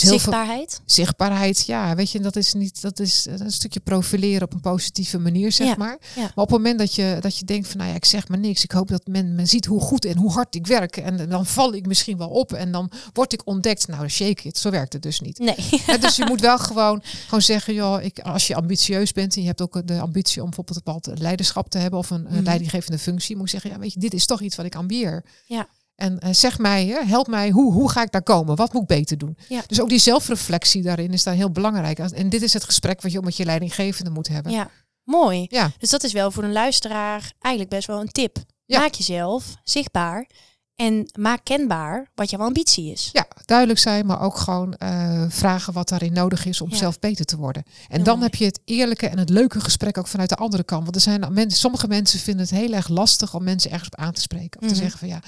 Dus 0.02 0.10
heel 0.10 0.20
veel 0.20 0.32
Zichtbaarheid. 0.34 0.82
zichtbaarheid, 0.86 1.66
ja, 1.66 1.96
weet 1.96 2.12
je, 2.12 2.20
dat 2.20 2.36
is 2.36 2.54
niet, 2.54 2.82
dat 2.82 3.00
is 3.00 3.26
een 3.30 3.52
stukje 3.52 3.80
profileren 3.80 4.42
op 4.44 4.54
een 4.54 4.60
positieve 4.60 5.18
manier, 5.20 5.52
zeg 5.52 5.68
Ja, 5.68 5.76
maar. 5.78 5.98
ja. 6.16 6.22
Maar 6.22 6.32
op 6.36 6.50
het 6.50 6.58
moment 6.58 6.80
dat 6.80 6.96
je, 6.96 7.18
dat 7.20 7.38
je 7.38 7.46
denkt 7.46 7.68
van, 7.68 7.78
nou 7.78 7.90
ja, 7.90 7.96
ik 7.96 8.06
zeg 8.06 8.28
maar 8.28 8.38
niks, 8.40 8.64
ik 8.64 8.72
hoop 8.72 8.88
dat 8.88 9.08
men, 9.08 9.36
men 9.36 9.48
ziet 9.48 9.66
hoe 9.66 9.80
goed 9.82 10.06
en 10.06 10.18
hoe 10.18 10.32
hard 10.32 10.56
ik 10.56 10.68
werk 10.68 10.98
en 10.98 11.30
dan 11.30 11.46
val 11.46 11.74
ik 11.74 11.86
misschien 11.86 12.18
wel 12.18 12.30
op 12.30 12.54
en 12.54 12.72
dan 12.72 12.92
word 13.14 13.34
ik 13.34 13.42
ontdekt. 13.46 13.88
Nou, 13.88 14.08
shake 14.10 14.48
it, 14.48 14.58
zo 14.58 14.70
werkt 14.70 14.94
het 14.94 15.02
dus 15.02 15.20
niet. 15.20 15.40
Nee. 15.40 16.00
Dus 16.00 16.16
je 16.16 16.26
moet 16.26 16.42
wel 16.42 16.58
gewoon, 16.60 17.02
gewoon 17.26 17.42
zeggen, 17.42 17.74
joh, 17.74 18.04
ik, 18.04 18.20
als 18.20 18.48
je 18.48 18.56
ambitieus 18.56 19.12
bent 19.12 19.36
en 19.36 19.42
je 19.42 19.48
hebt 19.48 19.62
ook 19.62 19.88
de 19.88 20.00
ambitie 20.00 20.42
om 20.42 20.48
bijvoorbeeld 20.48 20.78
een 20.78 20.84
bepaald 20.94 21.20
leiderschap 21.20 21.70
te 21.70 21.78
hebben 21.78 22.00
of 22.00 22.10
een, 22.10 22.26
een 22.26 22.34
Mhm. 22.34 22.44
leidinggevende 22.44 23.00
functie, 23.00 23.36
moet 23.36 23.46
je 23.46 23.52
zeggen, 23.52 23.70
ja, 23.72 23.80
weet 23.80 23.94
je, 23.94 24.00
dit 24.00 24.14
is 24.14 24.26
toch 24.26 24.42
iets 24.42 24.56
wat 24.56 24.66
ik 24.66 24.76
ambieer. 24.76 25.24
Ja. 25.46 25.68
En 25.98 26.20
eh, 26.20 26.34
zeg 26.34 26.58
mij, 26.60 26.86
help 27.06 27.28
mij, 27.28 27.50
hoe, 27.50 27.74
hoe 27.74 27.92
ga 27.92 28.02
ik 28.02 28.12
daar 28.12 28.24
komen? 28.24 28.56
Wat 28.56 28.74
moet 28.74 28.82
ik 28.82 28.88
beter 28.88 29.18
doen? 29.18 29.38
Ja. 29.50 29.62
Dus 29.68 29.82
ook 29.82 29.90
die 29.90 30.00
zelfreflectie 30.00 30.82
daarin 30.82 31.12
is 31.14 31.24
daar 31.24 31.34
heel 31.34 31.52
belangrijk. 31.52 32.00
En 32.00 32.30
dit 32.30 32.42
is 32.42 32.54
het 32.54 32.64
gesprek 32.64 33.02
wat 33.02 33.12
je 33.12 33.18
ook 33.18 33.24
met 33.24 33.38
je 33.38 33.46
leidinggevende 33.46 34.10
moet 34.12 34.28
hebben. 34.28 34.52
Ja, 34.52 34.70
mooi. 35.04 35.46
Ja. 35.50 35.72
Dus 35.78 35.90
dat 35.90 36.04
is 36.04 36.14
wel 36.14 36.32
voor 36.32 36.44
een 36.44 36.52
luisteraar 36.52 37.32
eigenlijk 37.40 37.76
best 37.76 37.88
wel 37.88 38.00
een 38.02 38.12
tip. 38.12 38.38
Ja. 38.66 38.80
Maak 38.80 38.94
jezelf 38.94 39.56
zichtbaar 39.64 40.28
En 40.76 41.10
maak 41.20 41.40
kenbaar 41.44 42.12
wat 42.16 42.30
jouw 42.30 42.40
ambitie 42.40 42.92
is. 42.92 43.10
Ja, 43.14 43.28
duidelijk 43.46 43.80
zijn, 43.80 44.06
maar 44.06 44.22
ook 44.22 44.38
gewoon 44.38 44.74
eh, 44.74 45.24
vragen 45.30 45.74
wat 45.74 45.90
daarin 45.90 46.14
nodig 46.14 46.46
is 46.46 46.62
om 46.62 46.70
Ja. 46.70 46.76
zelf 46.76 47.00
beter 47.00 47.26
te 47.26 47.38
worden. 47.38 47.64
En 47.88 48.04
dan 48.04 48.14
mooi. 48.20 48.30
heb 48.30 48.40
je 48.40 48.46
het 48.46 48.60
eerlijke 48.66 49.08
en 49.08 49.18
het 49.18 49.30
leuke 49.30 49.60
gesprek 49.60 49.98
ook 49.98 50.08
vanuit 50.08 50.30
de 50.30 50.36
andere 50.36 50.64
kant. 50.64 50.84
Want 50.84 50.96
er 50.96 51.02
zijn 51.02 51.34
mensen, 51.34 51.60
sommige 51.60 51.88
mensen 51.88 52.20
vinden 52.20 52.42
het 52.46 52.54
heel 52.56 52.74
erg 52.74 52.88
lastig 52.88 53.34
om 53.34 53.44
mensen 53.44 53.72
ergens 53.72 53.90
op 53.90 54.00
aan 54.00 54.14
te 54.14 54.22
spreken. 54.22 54.60
Of 54.62 54.66
Mhm. 54.66 54.76
te 54.76 54.80
zeggen 54.82 55.00
van 55.00 55.08
ja, 55.08 55.20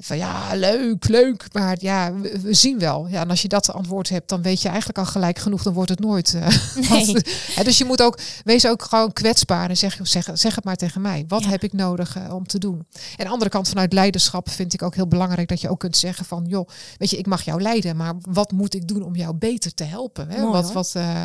van 0.00 0.16
ja, 0.16 0.54
leuk, 0.54 1.08
leuk, 1.08 1.46
maar 1.52 1.76
ja, 1.80 2.14
we, 2.14 2.40
we 2.40 2.54
zien 2.54 2.78
wel. 2.78 3.06
Ja, 3.08 3.20
en 3.20 3.30
als 3.30 3.42
je 3.42 3.48
dat 3.48 3.72
antwoord 3.72 4.08
hebt, 4.08 4.28
dan 4.28 4.42
weet 4.42 4.62
je 4.62 4.68
eigenlijk 4.68 4.98
al 4.98 5.04
gelijk 5.06 5.38
genoeg, 5.38 5.62
dan 5.62 5.72
wordt 5.72 5.90
het 5.90 6.00
nooit. 6.00 6.34
eh, 6.34 6.46
Nee. 6.90 7.16
Hè, 7.54 7.64
dus 7.64 7.78
je 7.78 7.84
moet 7.84 8.02
ook, 8.02 8.18
wees 8.44 8.66
ook 8.66 8.82
gewoon 8.82 9.12
kwetsbaar 9.12 9.68
en 9.70 9.76
zeg, 9.76 9.98
zeg, 10.02 10.28
zeg 10.32 10.54
het 10.54 10.64
maar 10.64 10.76
tegen 10.76 11.00
mij. 11.00 11.24
Wat 11.28 11.42
Ja. 11.42 11.48
heb 11.48 11.62
ik 11.62 11.72
nodig 11.72 12.16
eh, 12.16 12.34
om 12.34 12.46
te 12.46 12.58
doen? 12.58 12.74
En 12.92 13.18
aan 13.18 13.24
de 13.24 13.28
andere 13.30 13.50
kant, 13.50 13.68
vanuit 13.68 13.92
leiderschap 13.92 14.50
vind 14.50 14.72
ik 14.74 14.82
ook 14.82 14.94
heel 14.94 15.08
belangrijk 15.08 15.48
dat 15.48 15.60
je 15.60 15.68
ook 15.68 15.78
kunt 15.80 15.96
zeggen 15.96 16.24
van, 16.24 16.44
joh, 16.46 16.68
weet 16.96 17.10
je, 17.10 17.16
ik 17.18 17.26
mag 17.26 17.42
jou 17.42 17.62
leiden, 17.62 17.96
maar 17.96 18.14
wat 18.20 18.52
moet 18.52 18.74
ik 18.74 18.88
doen 18.88 19.02
om 19.02 19.16
jou 19.16 19.34
beter 19.34 19.74
te 19.74 19.84
helpen? 19.84 20.30
Hè? 20.30 20.38
Mooi, 20.40 20.52
wat, 20.52 20.64
hoor. 20.64 20.72
wat, 20.72 20.92
eh, 20.94 21.22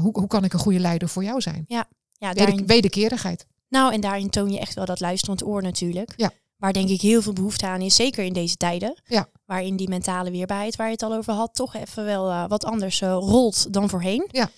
hoe, 0.00 0.18
hoe 0.18 0.26
kan 0.26 0.44
ik 0.44 0.52
een 0.52 0.58
goede 0.58 0.80
leider 0.80 1.08
voor 1.08 1.24
jou 1.24 1.40
zijn? 1.40 1.64
Ja, 1.68 1.86
Weder, 2.18 2.36
daarin, 2.36 2.66
wederkerigheid. 2.66 3.46
nou, 3.68 3.92
en 3.92 4.00
daarin 4.00 4.30
toon 4.30 4.50
je 4.50 4.58
echt 4.60 4.74
wel 4.74 4.84
dat 4.84 5.00
luisterend 5.00 5.44
oor 5.44 5.62
natuurlijk. 5.62 6.12
Ja. 6.16 6.30
Waar 6.58 6.72
denk 6.72 6.88
ik 6.88 7.00
heel 7.00 7.22
veel 7.22 7.32
behoefte 7.32 7.66
aan 7.66 7.80
is, 7.80 7.94
zeker 7.94 8.24
in 8.24 8.32
deze 8.32 8.56
tijden. 8.56 9.00
Ja. 9.04 9.28
Waarin 9.44 9.76
die 9.76 9.88
mentale 9.88 10.30
weerbaarheid, 10.30 10.76
waar 10.76 10.86
je 10.86 10.92
het 10.92 11.02
al 11.02 11.14
over 11.14 11.32
had, 11.32 11.54
toch 11.54 11.74
even 11.74 12.04
wel 12.04 12.30
eh, 12.30 12.48
wat 12.48 12.64
anders 12.64 13.00
eh, 13.00 13.08
rolt 13.12 13.72
dan 13.72 13.88
voorheen. 13.88 14.28
Ja. 14.30 14.50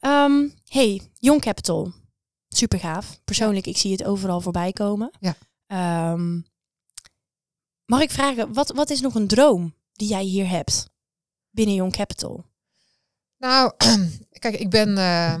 Ehm, 0.00 0.48
hey, 0.68 1.00
Young 1.18 1.40
Capital. 1.40 1.92
Super 2.48 2.78
gaaf. 2.78 3.20
Persoonlijk, 3.24 3.66
ik 3.66 3.76
zie 3.76 3.92
het 3.92 4.04
overal 4.04 4.40
voorbij 4.40 4.72
komen. 4.72 5.10
Ja. 5.20 5.34
Ehm, 5.66 6.40
mag 7.84 8.00
ik 8.00 8.10
vragen, 8.10 8.52
wat, 8.52 8.70
wat 8.70 8.90
is 8.90 9.00
nog 9.00 9.14
een 9.14 9.26
droom 9.28 9.74
die 9.92 10.08
jij 10.08 10.22
hier 10.24 10.48
hebt 10.48 10.88
binnen 11.50 11.74
Young 11.74 11.92
Capital? 11.92 12.44
Nou, 13.38 13.72
kijk, 14.38 14.54
ik 14.58 14.70
ben. 14.70 14.98
eh, 14.98 15.34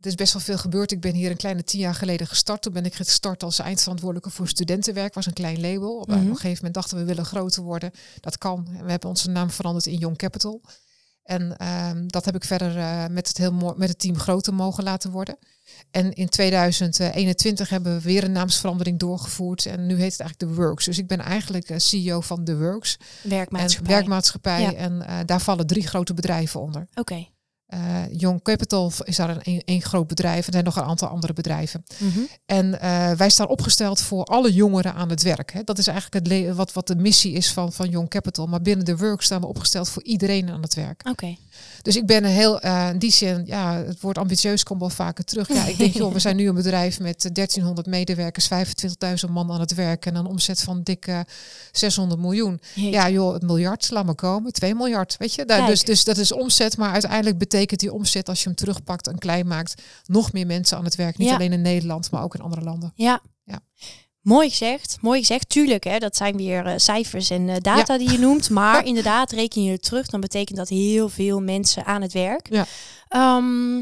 er 0.00 0.06
is 0.06 0.14
best 0.14 0.32
wel 0.32 0.42
veel 0.42 0.58
gebeurd. 0.58 0.92
Ik 0.92 1.00
ben 1.00 1.14
hier 1.14 1.30
een 1.30 1.36
kleine 1.36 1.64
tien 1.64 1.80
jaar 1.80 1.94
geleden 1.94 2.26
gestart. 2.26 2.62
Toen 2.62 2.72
ben 2.72 2.84
ik 2.84 2.94
gestart 2.94 3.42
als 3.42 3.58
eindverantwoordelijke 3.58 4.30
voor 4.30 4.48
studentenwerk. 4.48 5.14
Was 5.14 5.26
een 5.26 5.32
klein 5.32 5.60
label. 5.60 5.96
Op 5.98 6.06
Mhm. 6.08 6.18
een 6.18 6.26
gegeven 6.26 6.54
moment 6.54 6.74
dachten 6.74 6.96
we, 6.98 7.04
willen 7.04 7.24
groter 7.24 7.62
worden. 7.62 7.90
Dat 8.20 8.38
kan. 8.38 8.68
En 8.76 8.84
we 8.84 8.90
hebben 8.90 9.08
onze 9.08 9.30
naam 9.30 9.50
veranderd 9.50 9.86
in 9.86 9.98
Young 9.98 10.16
Capital. 10.16 10.60
En 11.22 11.56
ehm, 11.56 12.06
dat 12.06 12.24
heb 12.24 12.34
ik 12.34 12.44
verder 12.44 12.76
eh, 12.76 13.06
met, 13.10 13.28
het 13.28 13.36
heel 13.36 13.52
mooi, 13.52 13.74
met 13.76 13.88
het 13.88 13.98
team 13.98 14.18
groter 14.18 14.54
mogen 14.54 14.84
laten 14.84 15.10
worden. 15.10 15.38
En 15.90 16.12
in 16.12 16.28
2021 16.28 17.68
hebben 17.68 17.94
we 17.94 18.00
weer 18.02 18.24
een 18.24 18.32
naamsverandering 18.32 18.98
doorgevoerd. 18.98 19.66
En 19.66 19.86
nu 19.86 19.94
heet 20.00 20.12
het 20.12 20.20
eigenlijk 20.20 20.38
The 20.38 20.60
Works. 20.60 20.84
Dus 20.84 20.98
ik 20.98 21.06
ben 21.06 21.18
eigenlijk 21.20 21.68
eh, 21.70 21.78
CEO 21.78 22.20
van 22.20 22.44
The 22.44 22.56
Works. 22.56 22.96
Werkmaatschappij. 23.22 23.90
En 23.92 23.98
werkmaatschappij. 23.98 24.60
Ja. 24.60 24.72
En 24.74 25.02
eh, 25.06 25.18
daar 25.26 25.40
vallen 25.40 25.66
drie 25.66 25.86
grote 25.86 26.14
bedrijven 26.14 26.60
onder. 26.60 26.88
Oké. 26.94 27.26
Eh, 27.68 27.80
Young 28.12 28.42
Capital 28.42 28.92
is 29.04 29.16
daar 29.16 29.40
een, 29.42 29.62
een, 29.64 29.82
groot 29.82 30.06
bedrijf. 30.06 30.46
Er 30.46 30.52
zijn 30.52 30.64
nog 30.64 30.76
een 30.76 30.82
aantal 30.82 31.08
andere 31.08 31.32
bedrijven. 31.32 31.84
Mhm. 31.98 32.18
En 32.46 32.80
eh, 32.80 33.10
wij 33.10 33.30
staan 33.30 33.48
opgesteld 33.48 34.00
voor 34.00 34.24
alle 34.24 34.52
jongeren 34.52 34.94
aan 34.94 35.10
het 35.10 35.22
werk. 35.22 35.52
Hè. 35.52 35.64
Dat 35.64 35.78
is 35.78 35.86
eigenlijk 35.86 36.26
het 36.26 36.56
wat, 36.56 36.72
wat 36.72 36.86
de 36.86 36.96
missie 36.96 37.32
is 37.32 37.52
van, 37.52 37.72
van 37.72 37.88
Young 37.88 38.08
Capital. 38.08 38.46
Maar 38.46 38.62
binnen 38.62 38.84
de 38.84 38.96
work 38.96 39.22
staan 39.22 39.40
we 39.40 39.46
opgesteld 39.46 39.88
voor 39.88 40.02
iedereen 40.02 40.50
aan 40.50 40.62
het 40.62 40.74
werk. 40.74 41.08
Oké. 41.08 41.36
Dus 41.82 41.96
ik 41.96 42.06
ben 42.06 42.24
een 42.24 42.30
heel, 42.30 42.60
eh, 42.60 42.88
in 42.88 42.98
die 42.98 43.12
zin, 43.12 43.42
ja, 43.46 43.76
het 43.76 44.00
woord 44.00 44.18
ambitieus 44.18 44.62
komt 44.62 44.80
wel 44.80 44.90
vaker 44.90 45.24
terug. 45.24 45.48
Ja, 45.48 45.64
ik 45.64 45.78
denk, 45.78 45.94
joh, 46.00 46.12
we 46.12 46.18
zijn 46.18 46.36
nu 46.36 46.48
een 46.48 46.54
bedrijf 46.54 47.00
met 47.00 47.24
eh, 47.24 47.32
1300 47.32 47.86
medewerkers, 47.86 48.48
25.000 49.26 49.30
man 49.30 49.52
aan 49.52 49.60
het 49.60 49.74
werk 49.74 50.06
en 50.06 50.14
een 50.14 50.26
omzet 50.26 50.60
van 50.60 50.82
dikke 50.82 51.26
600 51.72 52.20
miljoen. 52.20 52.60
Jeetje. 52.74 52.90
Ja, 52.90 53.10
joh, 53.10 53.32
het 53.32 53.42
miljard, 53.42 53.90
laat 53.90 54.04
maar 54.04 54.14
komen. 54.14 54.52
2 54.52 54.74
miljard, 54.74 55.16
weet 55.18 55.34
je. 55.34 55.44
Daar, 55.44 55.66
dus, 55.66 55.82
dus 55.82 56.04
dat 56.04 56.16
is 56.16 56.32
omzet, 56.32 56.76
maar 56.76 56.92
uiteindelijk 56.92 57.38
betekent 57.38 57.57
die 57.66 57.92
omzet, 57.92 58.28
als 58.28 58.38
je 58.42 58.46
hem 58.48 58.56
terugpakt 58.56 59.06
en 59.06 59.18
klein 59.18 59.46
maakt, 59.46 59.82
nog 60.06 60.32
meer 60.32 60.46
mensen 60.46 60.76
aan 60.78 60.84
het 60.84 60.94
werk. 60.96 61.18
Niet 61.18 61.28
Ja. 61.28 61.34
alleen 61.34 61.52
in 61.52 61.62
Nederland, 61.62 62.10
maar 62.10 62.22
ook 62.22 62.34
in 62.34 62.40
andere 62.40 62.62
landen. 62.62 62.92
Ja. 62.94 63.20
Ja. 63.44 63.60
Mooi 64.20 64.48
gezegd, 64.48 64.96
mooi 65.00 65.18
gezegd. 65.20 65.48
Tuurlijk, 65.48 65.84
hè, 65.84 65.98
dat 65.98 66.16
zijn 66.16 66.36
weer 66.36 66.66
eh, 66.66 66.72
cijfers 66.76 67.30
en 67.30 67.48
eh, 67.48 67.56
data 67.60 67.98
die 67.98 68.10
je 68.10 68.18
noemt. 68.18 68.50
Maar 68.50 68.84
inderdaad, 68.92 69.32
reken 69.32 69.62
je 69.62 69.70
het 69.72 69.82
terug, 69.82 70.06
dan 70.06 70.20
betekent 70.20 70.58
dat 70.58 70.68
heel 70.68 71.08
veel 71.08 71.40
mensen 71.40 71.84
aan 71.84 72.02
het 72.02 72.12
werk. 72.12 72.48
Ja. 72.50 72.66
Ehm, 73.08 73.76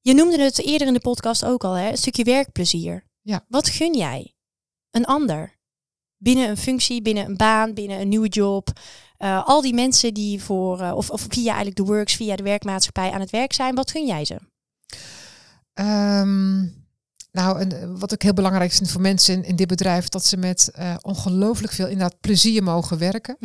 je 0.00 0.14
noemde 0.14 0.42
het 0.42 0.64
eerder 0.64 0.86
in 0.86 0.92
de 0.92 1.00
podcast 1.00 1.44
ook 1.44 1.64
al, 1.64 1.72
hè, 1.72 1.90
een 1.90 1.96
stukje 1.96 2.24
werkplezier. 2.24 3.04
Ja. 3.22 3.44
Wat 3.48 3.68
gun 3.68 3.94
jij 3.96 4.34
een 4.90 5.04
ander? 5.04 5.53
Binnen 6.24 6.48
een 6.48 6.56
functie, 6.56 7.02
binnen 7.02 7.24
een 7.24 7.36
baan, 7.36 7.74
binnen 7.74 8.00
een 8.00 8.08
nieuwe 8.08 8.28
job. 8.28 8.68
Eh, 9.16 9.46
al 9.46 9.60
die 9.60 9.74
mensen 9.74 10.14
die 10.14 10.42
voor, 10.42 10.80
eh, 10.80 10.96
of, 10.96 11.10
of 11.10 11.26
via 11.28 11.46
eigenlijk 11.46 11.76
de 11.76 11.84
works, 11.84 12.14
via 12.14 12.36
de 12.36 12.42
werkmaatschappij 12.42 13.10
aan 13.10 13.20
het 13.20 13.30
werk 13.30 13.52
zijn, 13.52 13.74
wat 13.74 13.90
gun 13.90 14.06
jij 14.06 14.24
ze? 14.24 14.38
Ehm, 15.74 16.62
nou, 17.34 17.60
en 17.60 17.80
eh, 17.80 17.88
wat 17.98 18.12
ik 18.12 18.22
heel 18.22 18.32
belangrijk 18.32 18.72
vind 18.72 18.90
voor 18.90 19.00
mensen 19.00 19.34
in, 19.34 19.44
in 19.44 19.56
dit 19.56 19.66
bedrijf, 19.66 20.08
dat 20.08 20.24
ze 20.24 20.36
met 20.36 20.70
eh, 20.74 20.94
ongelooflijk 21.00 21.72
veel 21.72 21.86
inderdaad 21.86 22.20
plezier 22.20 22.62
mogen 22.62 22.98
werken. 22.98 23.36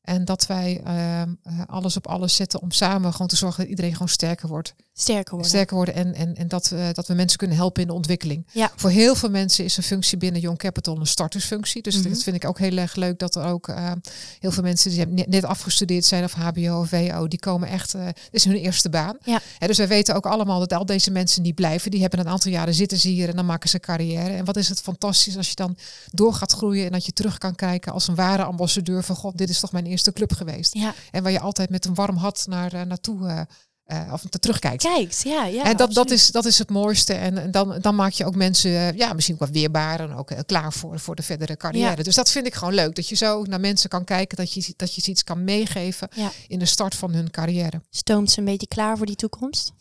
En 0.00 0.24
dat 0.24 0.46
wij 0.46 0.80
ehm, 0.84 1.34
eh, 1.42 1.60
alles 1.66 1.96
op 1.96 2.06
alles 2.06 2.34
zetten 2.34 2.60
om 2.60 2.70
samen 2.70 3.12
gewoon 3.12 3.26
te 3.26 3.36
zorgen 3.36 3.60
dat 3.60 3.68
iedereen 3.68 3.92
gewoon 3.92 4.08
sterker 4.08 4.48
wordt. 4.48 4.74
Sterker 4.98 5.30
worden. 5.32 5.48
Sterker 5.50 5.76
worden 5.76 5.94
en, 5.94 6.14
en, 6.14 6.34
en 6.36 6.48
dat, 6.48 6.68
we, 6.68 6.90
dat 6.92 7.06
we 7.06 7.14
mensen 7.14 7.38
kunnen 7.38 7.56
helpen 7.56 7.82
in 7.82 7.88
de 7.88 7.94
ontwikkeling. 7.94 8.46
Ja. 8.52 8.70
Voor 8.76 8.90
heel 8.90 9.14
veel 9.14 9.30
mensen 9.30 9.64
is 9.64 9.76
een 9.76 9.82
functie 9.82 10.18
binnen 10.18 10.40
Young 10.40 10.58
Capital 10.58 10.96
een 11.00 11.06
startersfunctie. 11.06 11.82
Dus 11.82 11.96
Mhm. 11.98 12.08
dat 12.08 12.22
vind 12.22 12.36
ik 12.36 12.44
ook 12.44 12.58
heel 12.58 12.76
erg 12.76 12.94
leuk 12.94 13.18
dat 13.18 13.34
er 13.34 13.44
ook 13.44 13.68
eh, 13.68 13.92
heel 14.38 14.50
veel 14.50 14.62
mensen 14.62 14.90
die 14.90 15.06
net, 15.06 15.28
net 15.28 15.44
afgestudeerd 15.44 16.04
zijn 16.04 16.24
of 16.24 16.32
HBO 16.32 16.80
of 16.80 16.90
WO, 16.90 17.28
die 17.28 17.38
komen 17.38 17.68
echt, 17.68 17.94
eh 17.94 18.04
dit 18.06 18.16
is 18.30 18.44
hun 18.44 18.54
eerste 18.56 18.88
baan. 18.90 19.16
Ja. 19.24 19.40
Dus 19.58 19.78
wij 19.78 19.88
weten 19.88 20.14
ook 20.14 20.26
allemaal 20.26 20.58
dat 20.58 20.72
al 20.72 20.86
deze 20.86 21.10
mensen 21.10 21.42
die 21.42 21.52
blijven, 21.54 21.90
die 21.90 22.00
hebben 22.00 22.18
een 22.18 22.28
aantal 22.28 22.50
jaren 22.50 22.74
zitten 22.74 22.98
ze 22.98 23.08
hier 23.08 23.28
en 23.28 23.36
dan 23.36 23.46
maken 23.46 23.68
ze 23.68 23.80
carrière. 23.80 24.30
En 24.32 24.44
wat 24.44 24.56
is 24.56 24.68
het 24.68 24.80
fantastisch 24.80 25.36
als 25.36 25.48
je 25.48 25.54
dan 25.54 25.76
door 26.10 26.34
gaat 26.34 26.52
groeien 26.52 26.86
en 26.86 26.92
dat 26.92 27.06
je 27.06 27.12
terug 27.12 27.38
kan 27.38 27.54
kijken 27.54 27.92
als 27.92 28.08
een 28.08 28.14
ware 28.14 28.42
ambassadeur 28.44 29.02
van 29.04 29.16
god, 29.16 29.38
dit 29.38 29.48
is 29.48 29.60
toch 29.60 29.72
mijn 29.72 29.86
eerste 29.86 30.12
club 30.12 30.32
geweest. 30.32 30.74
Ja, 30.74 30.94
En 31.10 31.22
waar 31.22 31.32
je 31.32 31.40
altijd 31.40 31.70
met 31.70 31.84
een 31.84 31.94
warm 31.94 32.16
hart 32.16 32.46
naar, 32.46 32.72
eh, 32.72 32.82
naartoe 32.82 33.46
eh, 33.86 34.12
of 34.12 34.22
te 34.28 34.38
terugkijkt. 34.38 34.82
kijkt. 34.82 35.22
Ja, 35.24 35.44
ja. 35.44 35.64
en 35.64 35.76
dat, 35.76 35.94
dat, 35.94 36.10
is, 36.10 36.30
dat 36.30 36.44
is 36.44 36.58
het 36.58 36.70
mooiste. 36.70 37.14
En, 37.14 37.38
en 37.38 37.50
dan, 37.50 37.78
dan 37.80 37.94
maak 37.94 38.12
je 38.12 38.24
ook 38.24 38.34
mensen 38.34 38.70
eh, 38.70 38.92
ja, 38.92 39.12
misschien 39.12 39.34
ook 39.34 39.40
wat 39.40 39.50
weerbaar 39.50 40.00
en 40.00 40.14
ook 40.14 40.30
eh, 40.30 40.38
klaar 40.46 40.72
voor, 40.72 40.98
voor 41.00 41.16
de 41.16 41.22
verdere 41.22 41.56
carrière. 41.56 41.96
Ja. 41.96 42.02
Dus 42.02 42.14
dat 42.14 42.30
vind 42.30 42.46
ik 42.46 42.54
gewoon 42.54 42.74
leuk. 42.74 42.94
Dat 42.94 43.08
je 43.08 43.14
zo 43.14 43.42
naar 43.42 43.60
mensen 43.60 43.90
kan 43.90 44.04
kijken, 44.04 44.36
dat 44.36 44.52
je, 44.52 44.72
dat 44.76 44.94
je 44.94 45.00
ze 45.00 45.10
iets 45.10 45.24
kan 45.24 45.44
meegeven 45.44 46.08
Ja. 46.14 46.30
in 46.48 46.58
de 46.58 46.64
start 46.64 46.94
van 46.94 47.12
hun 47.12 47.30
carrière. 47.30 47.82
Stoomt 47.90 48.30
ze 48.30 48.38
een 48.38 48.44
beetje 48.44 48.68
klaar 48.68 48.96
voor 48.96 49.06
die 49.06 49.16
toekomst? 49.16 49.72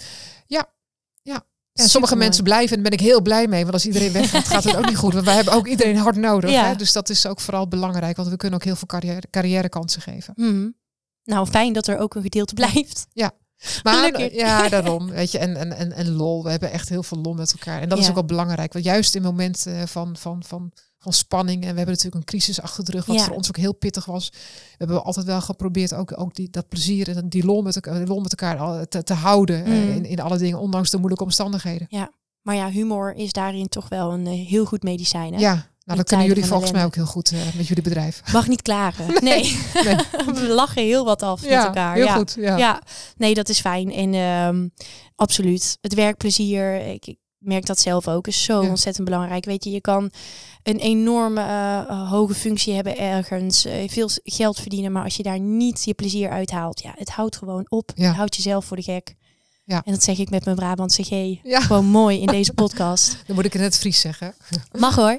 En 1.75 1.89
sommige 1.89 2.15
mensen 2.15 2.43
blijven 2.43 2.77
en 2.77 2.81
daar 2.81 2.91
ben 2.91 2.99
ik 2.99 3.05
heel 3.05 3.21
blij 3.21 3.47
mee. 3.47 3.61
Want 3.61 3.73
als 3.73 3.85
iedereen 3.85 4.11
weggaat, 4.11 4.47
gaat 4.53 4.63
het 4.63 4.75
ook 4.75 4.85
niet 4.85 4.97
goed. 4.97 5.13
Want 5.13 5.25
wij 5.25 5.35
hebben 5.35 5.53
ook 5.53 5.67
iedereen 5.67 5.97
hard 5.97 6.15
nodig. 6.15 6.51
Ja. 6.51 6.65
Hè? 6.67 6.75
Dus 6.75 6.91
dat 6.91 7.09
is 7.09 7.25
ook 7.25 7.39
vooral 7.39 7.67
belangrijk. 7.67 8.15
Want 8.15 8.29
we 8.29 8.37
kunnen 8.37 8.59
ook 8.59 8.65
heel 8.65 8.75
veel 8.75 8.87
carrière, 8.87 9.23
carrièrekansen 9.29 10.01
geven. 10.01 10.33
Mhm. 10.37 10.69
Nou, 11.23 11.47
fijn 11.47 11.73
dat 11.73 11.87
er 11.87 11.97
ook 11.97 12.15
een 12.15 12.21
gedeelte 12.21 12.53
blijft. 12.53 13.07
Maar 13.83 13.93
Gelukkig. 13.95 14.33
ja, 14.33 14.69
daarom. 14.69 15.09
Weet 15.09 15.31
je, 15.31 15.37
en, 15.37 15.55
en, 15.55 15.71
en, 15.73 15.91
en 15.91 16.11
lol. 16.11 16.43
We 16.43 16.49
hebben 16.49 16.71
echt 16.71 16.89
heel 16.89 17.03
veel 17.03 17.17
lol 17.17 17.33
met 17.33 17.51
elkaar. 17.51 17.81
En 17.81 17.89
dat 17.89 17.97
is 17.97 18.03
Ja. 18.03 18.09
ook 18.09 18.15
wel 18.15 18.25
belangrijk. 18.25 18.73
Want 18.73 18.85
juist 18.85 19.15
in 19.15 19.21
momenten 19.21 19.87
van, 19.87 20.17
van, 20.17 20.43
van, 20.43 20.71
van 20.97 21.13
spanning. 21.13 21.55
En 21.63 21.69
we 21.69 21.75
hebben 21.77 21.85
natuurlijk 21.95 22.15
een 22.15 22.23
crisis 22.23 22.61
achter 22.61 22.83
de 22.85 22.91
rug. 22.91 23.05
Wat 23.05 23.15
Ja. 23.15 23.23
voor 23.23 23.35
ons 23.35 23.47
ook 23.47 23.57
heel 23.57 23.73
pittig 23.75 24.05
was. 24.05 24.29
We 24.31 24.37
hebben 24.77 25.03
altijd 25.03 25.25
wel 25.25 25.41
geprobeerd 25.41 25.93
ook, 25.93 26.19
ook 26.19 26.35
die, 26.35 26.49
dat 26.49 26.67
plezier 26.69 27.17
en 27.17 27.29
die 27.29 27.45
lol 27.45 27.61
met 27.61 27.73
die 27.83 28.05
lol 28.07 28.19
met 28.21 28.35
elkaar 28.35 28.87
te, 28.87 29.03
te 29.03 29.13
houden. 29.13 29.65
eh, 29.65 29.71
Mm. 29.71 29.89
in, 29.89 30.05
in 30.05 30.19
alle 30.19 30.37
dingen, 30.37 30.59
ondanks 30.59 30.89
de 30.89 30.97
moeilijke 30.97 31.23
omstandigheden. 31.25 31.87
Maar 32.41 32.55
ja, 32.55 32.69
humor 32.69 33.13
is 33.15 33.31
daarin 33.31 33.67
toch 33.67 33.89
wel 33.89 34.13
een 34.13 34.27
eh, 34.27 34.47
heel 34.47 34.65
goed 34.65 34.83
medicijn. 34.83 35.33
Hè? 35.33 35.39
Ja, 35.39 35.65
nou, 35.85 35.97
dat 35.97 36.07
kunnen 36.07 36.27
jullie 36.27 36.45
volgens 36.45 36.71
mij 36.71 36.85
ook 36.85 36.95
heel 36.95 37.05
goed 37.05 37.31
eh, 37.31 37.39
met 37.55 37.67
jullie 37.67 37.83
bedrijf. 37.83 38.21
Mag 38.33 38.47
niet 38.47 38.61
klagen. 38.61 39.05
Nee. 39.23 39.59
nee. 39.83 39.95
We 40.41 40.47
lachen 40.47 40.83
heel 40.83 41.05
wat 41.05 41.21
af 41.21 41.41
met 41.41 41.51
elkaar. 41.51 41.95
heel 41.95 42.05
ja. 42.05 42.15
goed. 42.15 42.35
Ja. 42.39 42.57
Ja. 42.57 42.81
nee, 43.17 43.33
dat 43.33 43.49
is 43.49 43.59
fijn. 43.59 43.91
En 43.93 44.13
ehm, 44.13 44.67
absoluut. 45.15 45.77
Het 45.81 45.93
werkplezier, 45.93 46.75
ik, 46.75 47.05
ik 47.05 47.17
merk 47.45 47.65
dat 47.65 47.79
zelf 47.79 48.07
ook, 48.07 48.27
is 48.27 48.43
zo 48.43 48.61
ontzettend 48.61 49.05
belangrijk. 49.05 49.45
Weet 49.45 49.63
je, 49.63 49.71
je 49.71 49.81
kan 49.81 50.11
een 50.63 50.79
enorme 50.79 51.41
eh, 51.41 52.11
hoge 52.11 52.33
functie 52.33 52.73
hebben 52.73 52.97
ergens, 52.97 53.65
eh, 53.65 53.89
veel 53.89 54.09
geld 54.23 54.59
verdienen, 54.59 54.91
maar 54.91 55.03
als 55.03 55.15
je 55.15 55.23
daar 55.23 55.39
niet 55.39 55.83
je 55.83 55.93
plezier 55.93 56.29
uithaalt, 56.29 56.81
ja, 56.81 56.93
het 56.95 57.09
houdt 57.09 57.37
gewoon 57.37 57.65
op. 57.69 57.91
Je 57.95 58.05
houdt 58.05 58.35
jezelf 58.35 58.65
voor 58.65 58.77
de 58.77 58.83
gek. 58.83 59.15
Ja. 59.67 59.81
En 59.85 59.91
dat 59.91 60.03
zeg 60.03 60.17
ik 60.17 60.29
met 60.29 60.45
mijn 60.45 60.55
Brabantse 60.55 61.03
G. 61.03 61.39
Ja, 61.43 61.59
Gewoon 61.61 61.85
mooi 61.85 62.19
in 62.19 62.27
deze 62.27 62.53
podcast. 62.53 63.17
dan 63.27 63.35
moet 63.35 63.45
ik 63.45 63.53
het 63.53 63.77
Fries 63.77 63.99
zeggen. 63.99 64.35
Mag 64.71 64.95
hoor. 64.95 65.17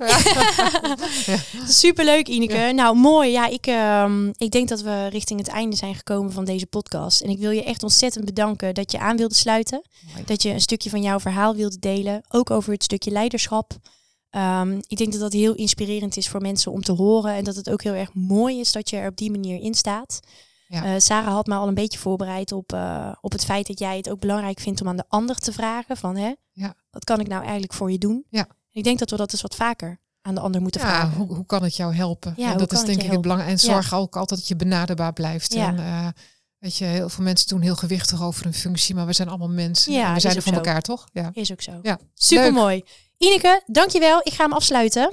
Superleuk, 1.69 2.29
Ineke. 2.29 2.73
Nou, 2.75 2.97
mooi. 2.97 3.31
Ja, 3.31 3.47
ik, 3.47 3.67
ehm, 3.67 4.33
ik 4.37 4.51
denk 4.51 4.69
dat 4.69 4.81
we 4.81 5.07
richting 5.07 5.39
het 5.39 5.49
einde 5.49 5.77
zijn 5.77 5.95
gekomen 5.95 6.33
van 6.33 6.45
deze 6.45 6.67
podcast. 6.67 7.21
En 7.21 7.31
ik 7.31 7.39
wil 7.39 7.51
je 7.51 7.65
echt 7.65 7.83
ontzettend 7.83 8.25
bedanken 8.25 8.75
dat 8.75 8.93
je 8.93 8.99
aan 8.99 9.17
wilde 9.17 9.35
sluiten. 9.35 9.83
Mooi. 10.13 10.25
Dat 10.27 10.43
je 10.43 10.51
een 10.51 10.61
stukje 10.61 10.91
van 10.91 11.03
jouw 11.03 11.21
verhaal 11.21 11.55
wilde 11.55 11.79
delen. 11.79 12.23
Ook 12.29 12.51
over 12.51 12.73
het 12.73 12.85
stukje 12.85 13.11
leiderschap. 13.11 13.77
Ehm, 14.31 14.81
ik 14.87 14.97
denk 14.97 15.13
dat 15.13 15.21
dat 15.21 15.33
heel 15.33 15.55
inspirerend 15.55 16.17
is 16.17 16.29
voor 16.29 16.41
mensen 16.41 16.73
om 16.73 16.83
te 16.83 16.93
horen. 16.93 17.35
En 17.35 17.45
dat 17.45 17.57
het 17.57 17.71
ook 17.71 17.83
heel 17.83 17.95
erg 17.95 18.15
mooi 18.15 18.61
is 18.61 18.73
dat 18.73 18.91
je 18.91 18.97
er 18.97 19.09
op 19.09 19.17
die 19.17 19.31
manier 19.31 19.61
in 19.61 19.75
staat. 19.75 20.21
Ja. 20.69 20.85
Eh, 20.85 20.93
Sarah 21.01 21.33
had 21.33 21.47
me 21.47 21.55
al 21.55 21.69
een 21.69 21.75
beetje 21.75 21.99
voorbereid 21.99 22.53
op, 22.53 22.73
eh, 22.73 23.13
op 23.21 23.33
het 23.33 23.45
feit 23.45 23.67
dat 23.67 23.79
jij 23.79 23.97
het 23.97 24.11
ook 24.11 24.21
belangrijk 24.21 24.61
vindt 24.61 24.81
om 24.81 24.89
aan 24.89 24.97
de 24.97 25.05
ander 25.09 25.37
te 25.39 25.53
vragen. 25.53 25.97
Van 25.97 26.17
hè, 26.17 26.33
Ja. 26.53 26.75
wat 26.91 27.05
kan 27.05 27.21
ik 27.21 27.29
nou 27.29 27.43
eigenlijk 27.43 27.73
voor 27.73 27.91
je 27.93 27.99
doen? 27.99 28.25
Ja. 28.31 28.47
Ik 28.71 28.85
denk 28.85 28.99
dat 28.99 29.11
we 29.11 29.17
dat 29.17 29.31
dus 29.31 29.43
wat 29.43 29.55
vaker 29.55 29.99
aan 30.23 30.35
de 30.35 30.41
ander 30.41 30.61
moeten 30.63 30.81
Ja, 30.81 30.87
vragen. 30.87 31.17
hoe, 31.17 31.35
hoe 31.35 31.47
kan 31.47 31.63
het 31.63 31.77
jou 31.77 31.95
helpen? 31.95 32.35
Ja, 32.37 32.53
En 32.53 32.59
dat 32.59 32.73
is 32.73 32.79
denk 32.79 32.91
ik 32.91 32.95
het 32.97 33.07
helpen? 33.13 33.23
belang. 33.31 33.43
En 33.49 33.59
zorg 33.59 33.95
ook 33.95 34.17
altijd 34.17 34.41
dat 34.41 34.49
je 34.49 34.57
benaderbaar 34.57 35.13
blijft. 35.13 35.55
En, 35.55 35.79
eh, 35.79 36.07
weet 36.59 36.77
je, 36.77 36.85
heel 36.85 37.09
veel 37.09 37.25
mensen 37.25 37.49
doen 37.49 37.61
heel 37.61 37.77
gewichtig 37.77 38.23
over 38.23 38.47
een 38.47 38.55
functie, 38.55 38.95
maar 38.95 39.07
we 39.07 39.13
zijn 39.13 39.29
allemaal 39.29 39.49
mensen. 39.49 39.93
Ja, 39.93 40.09
en 40.09 40.15
we 40.15 40.21
zijn 40.21 40.37
er 40.37 40.43
voor 40.43 40.53
zo. 40.53 40.59
elkaar, 40.59 40.81
toch? 40.83 41.07
Ja. 41.13 41.31
Is 41.33 41.53
ook 41.53 41.63
zo. 41.63 41.73
Ja. 41.83 41.99
Super 42.15 42.53
mooi. 42.53 42.85
Ineke, 43.17 43.63
dankjewel. 43.67 44.21
Ik 44.23 44.33
ga 44.33 44.43
hem 44.45 44.53
afsluiten. 44.53 45.09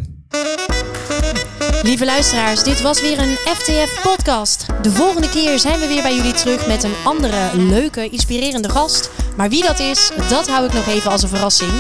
Lieve 1.84 2.06
luisteraars, 2.06 2.64
dit 2.64 2.82
was 2.82 3.02
weer 3.02 3.20
een 3.20 3.36
FTF 3.36 4.02
podcast. 4.02 4.66
De 4.82 4.92
volgende 4.92 5.30
keer 5.30 5.60
zijn 5.60 5.80
we 5.80 5.88
weer 5.88 6.02
bij 6.02 6.16
jullie 6.16 6.34
terug 6.34 6.68
met 6.68 6.84
een 6.84 6.94
andere 7.04 7.50
leuke, 7.58 8.10
inspirerende 8.10 8.70
gast. 8.70 9.10
Maar 9.36 9.50
wie 9.50 9.64
dat 9.64 9.80
is, 9.80 10.12
dat 10.30 10.48
hou 10.48 10.66
ik 10.66 10.74
nog 10.74 10.88
even 10.88 11.12
als 11.12 11.24
een 11.24 11.30
verrassing. 11.30 11.72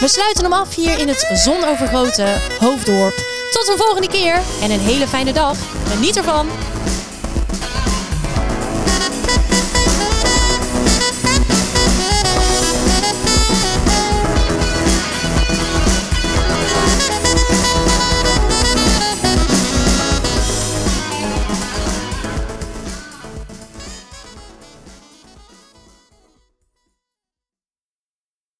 We 0.00 0.08
sluiten 0.08 0.44
hem 0.44 0.52
af 0.52 0.74
hier 0.74 0.98
in 0.98 1.08
het 1.08 1.30
zonovergoten 1.34 2.40
Hoofddorp. 2.60 3.14
Tot 3.50 3.68
een 3.68 3.78
volgende 3.78 4.08
keer 4.08 4.40
en 4.62 4.70
een 4.70 4.80
hele 4.80 5.08
fijne 5.08 5.32
dag. 5.32 5.56
Geniet 5.88 6.16
ervan. 6.16 6.48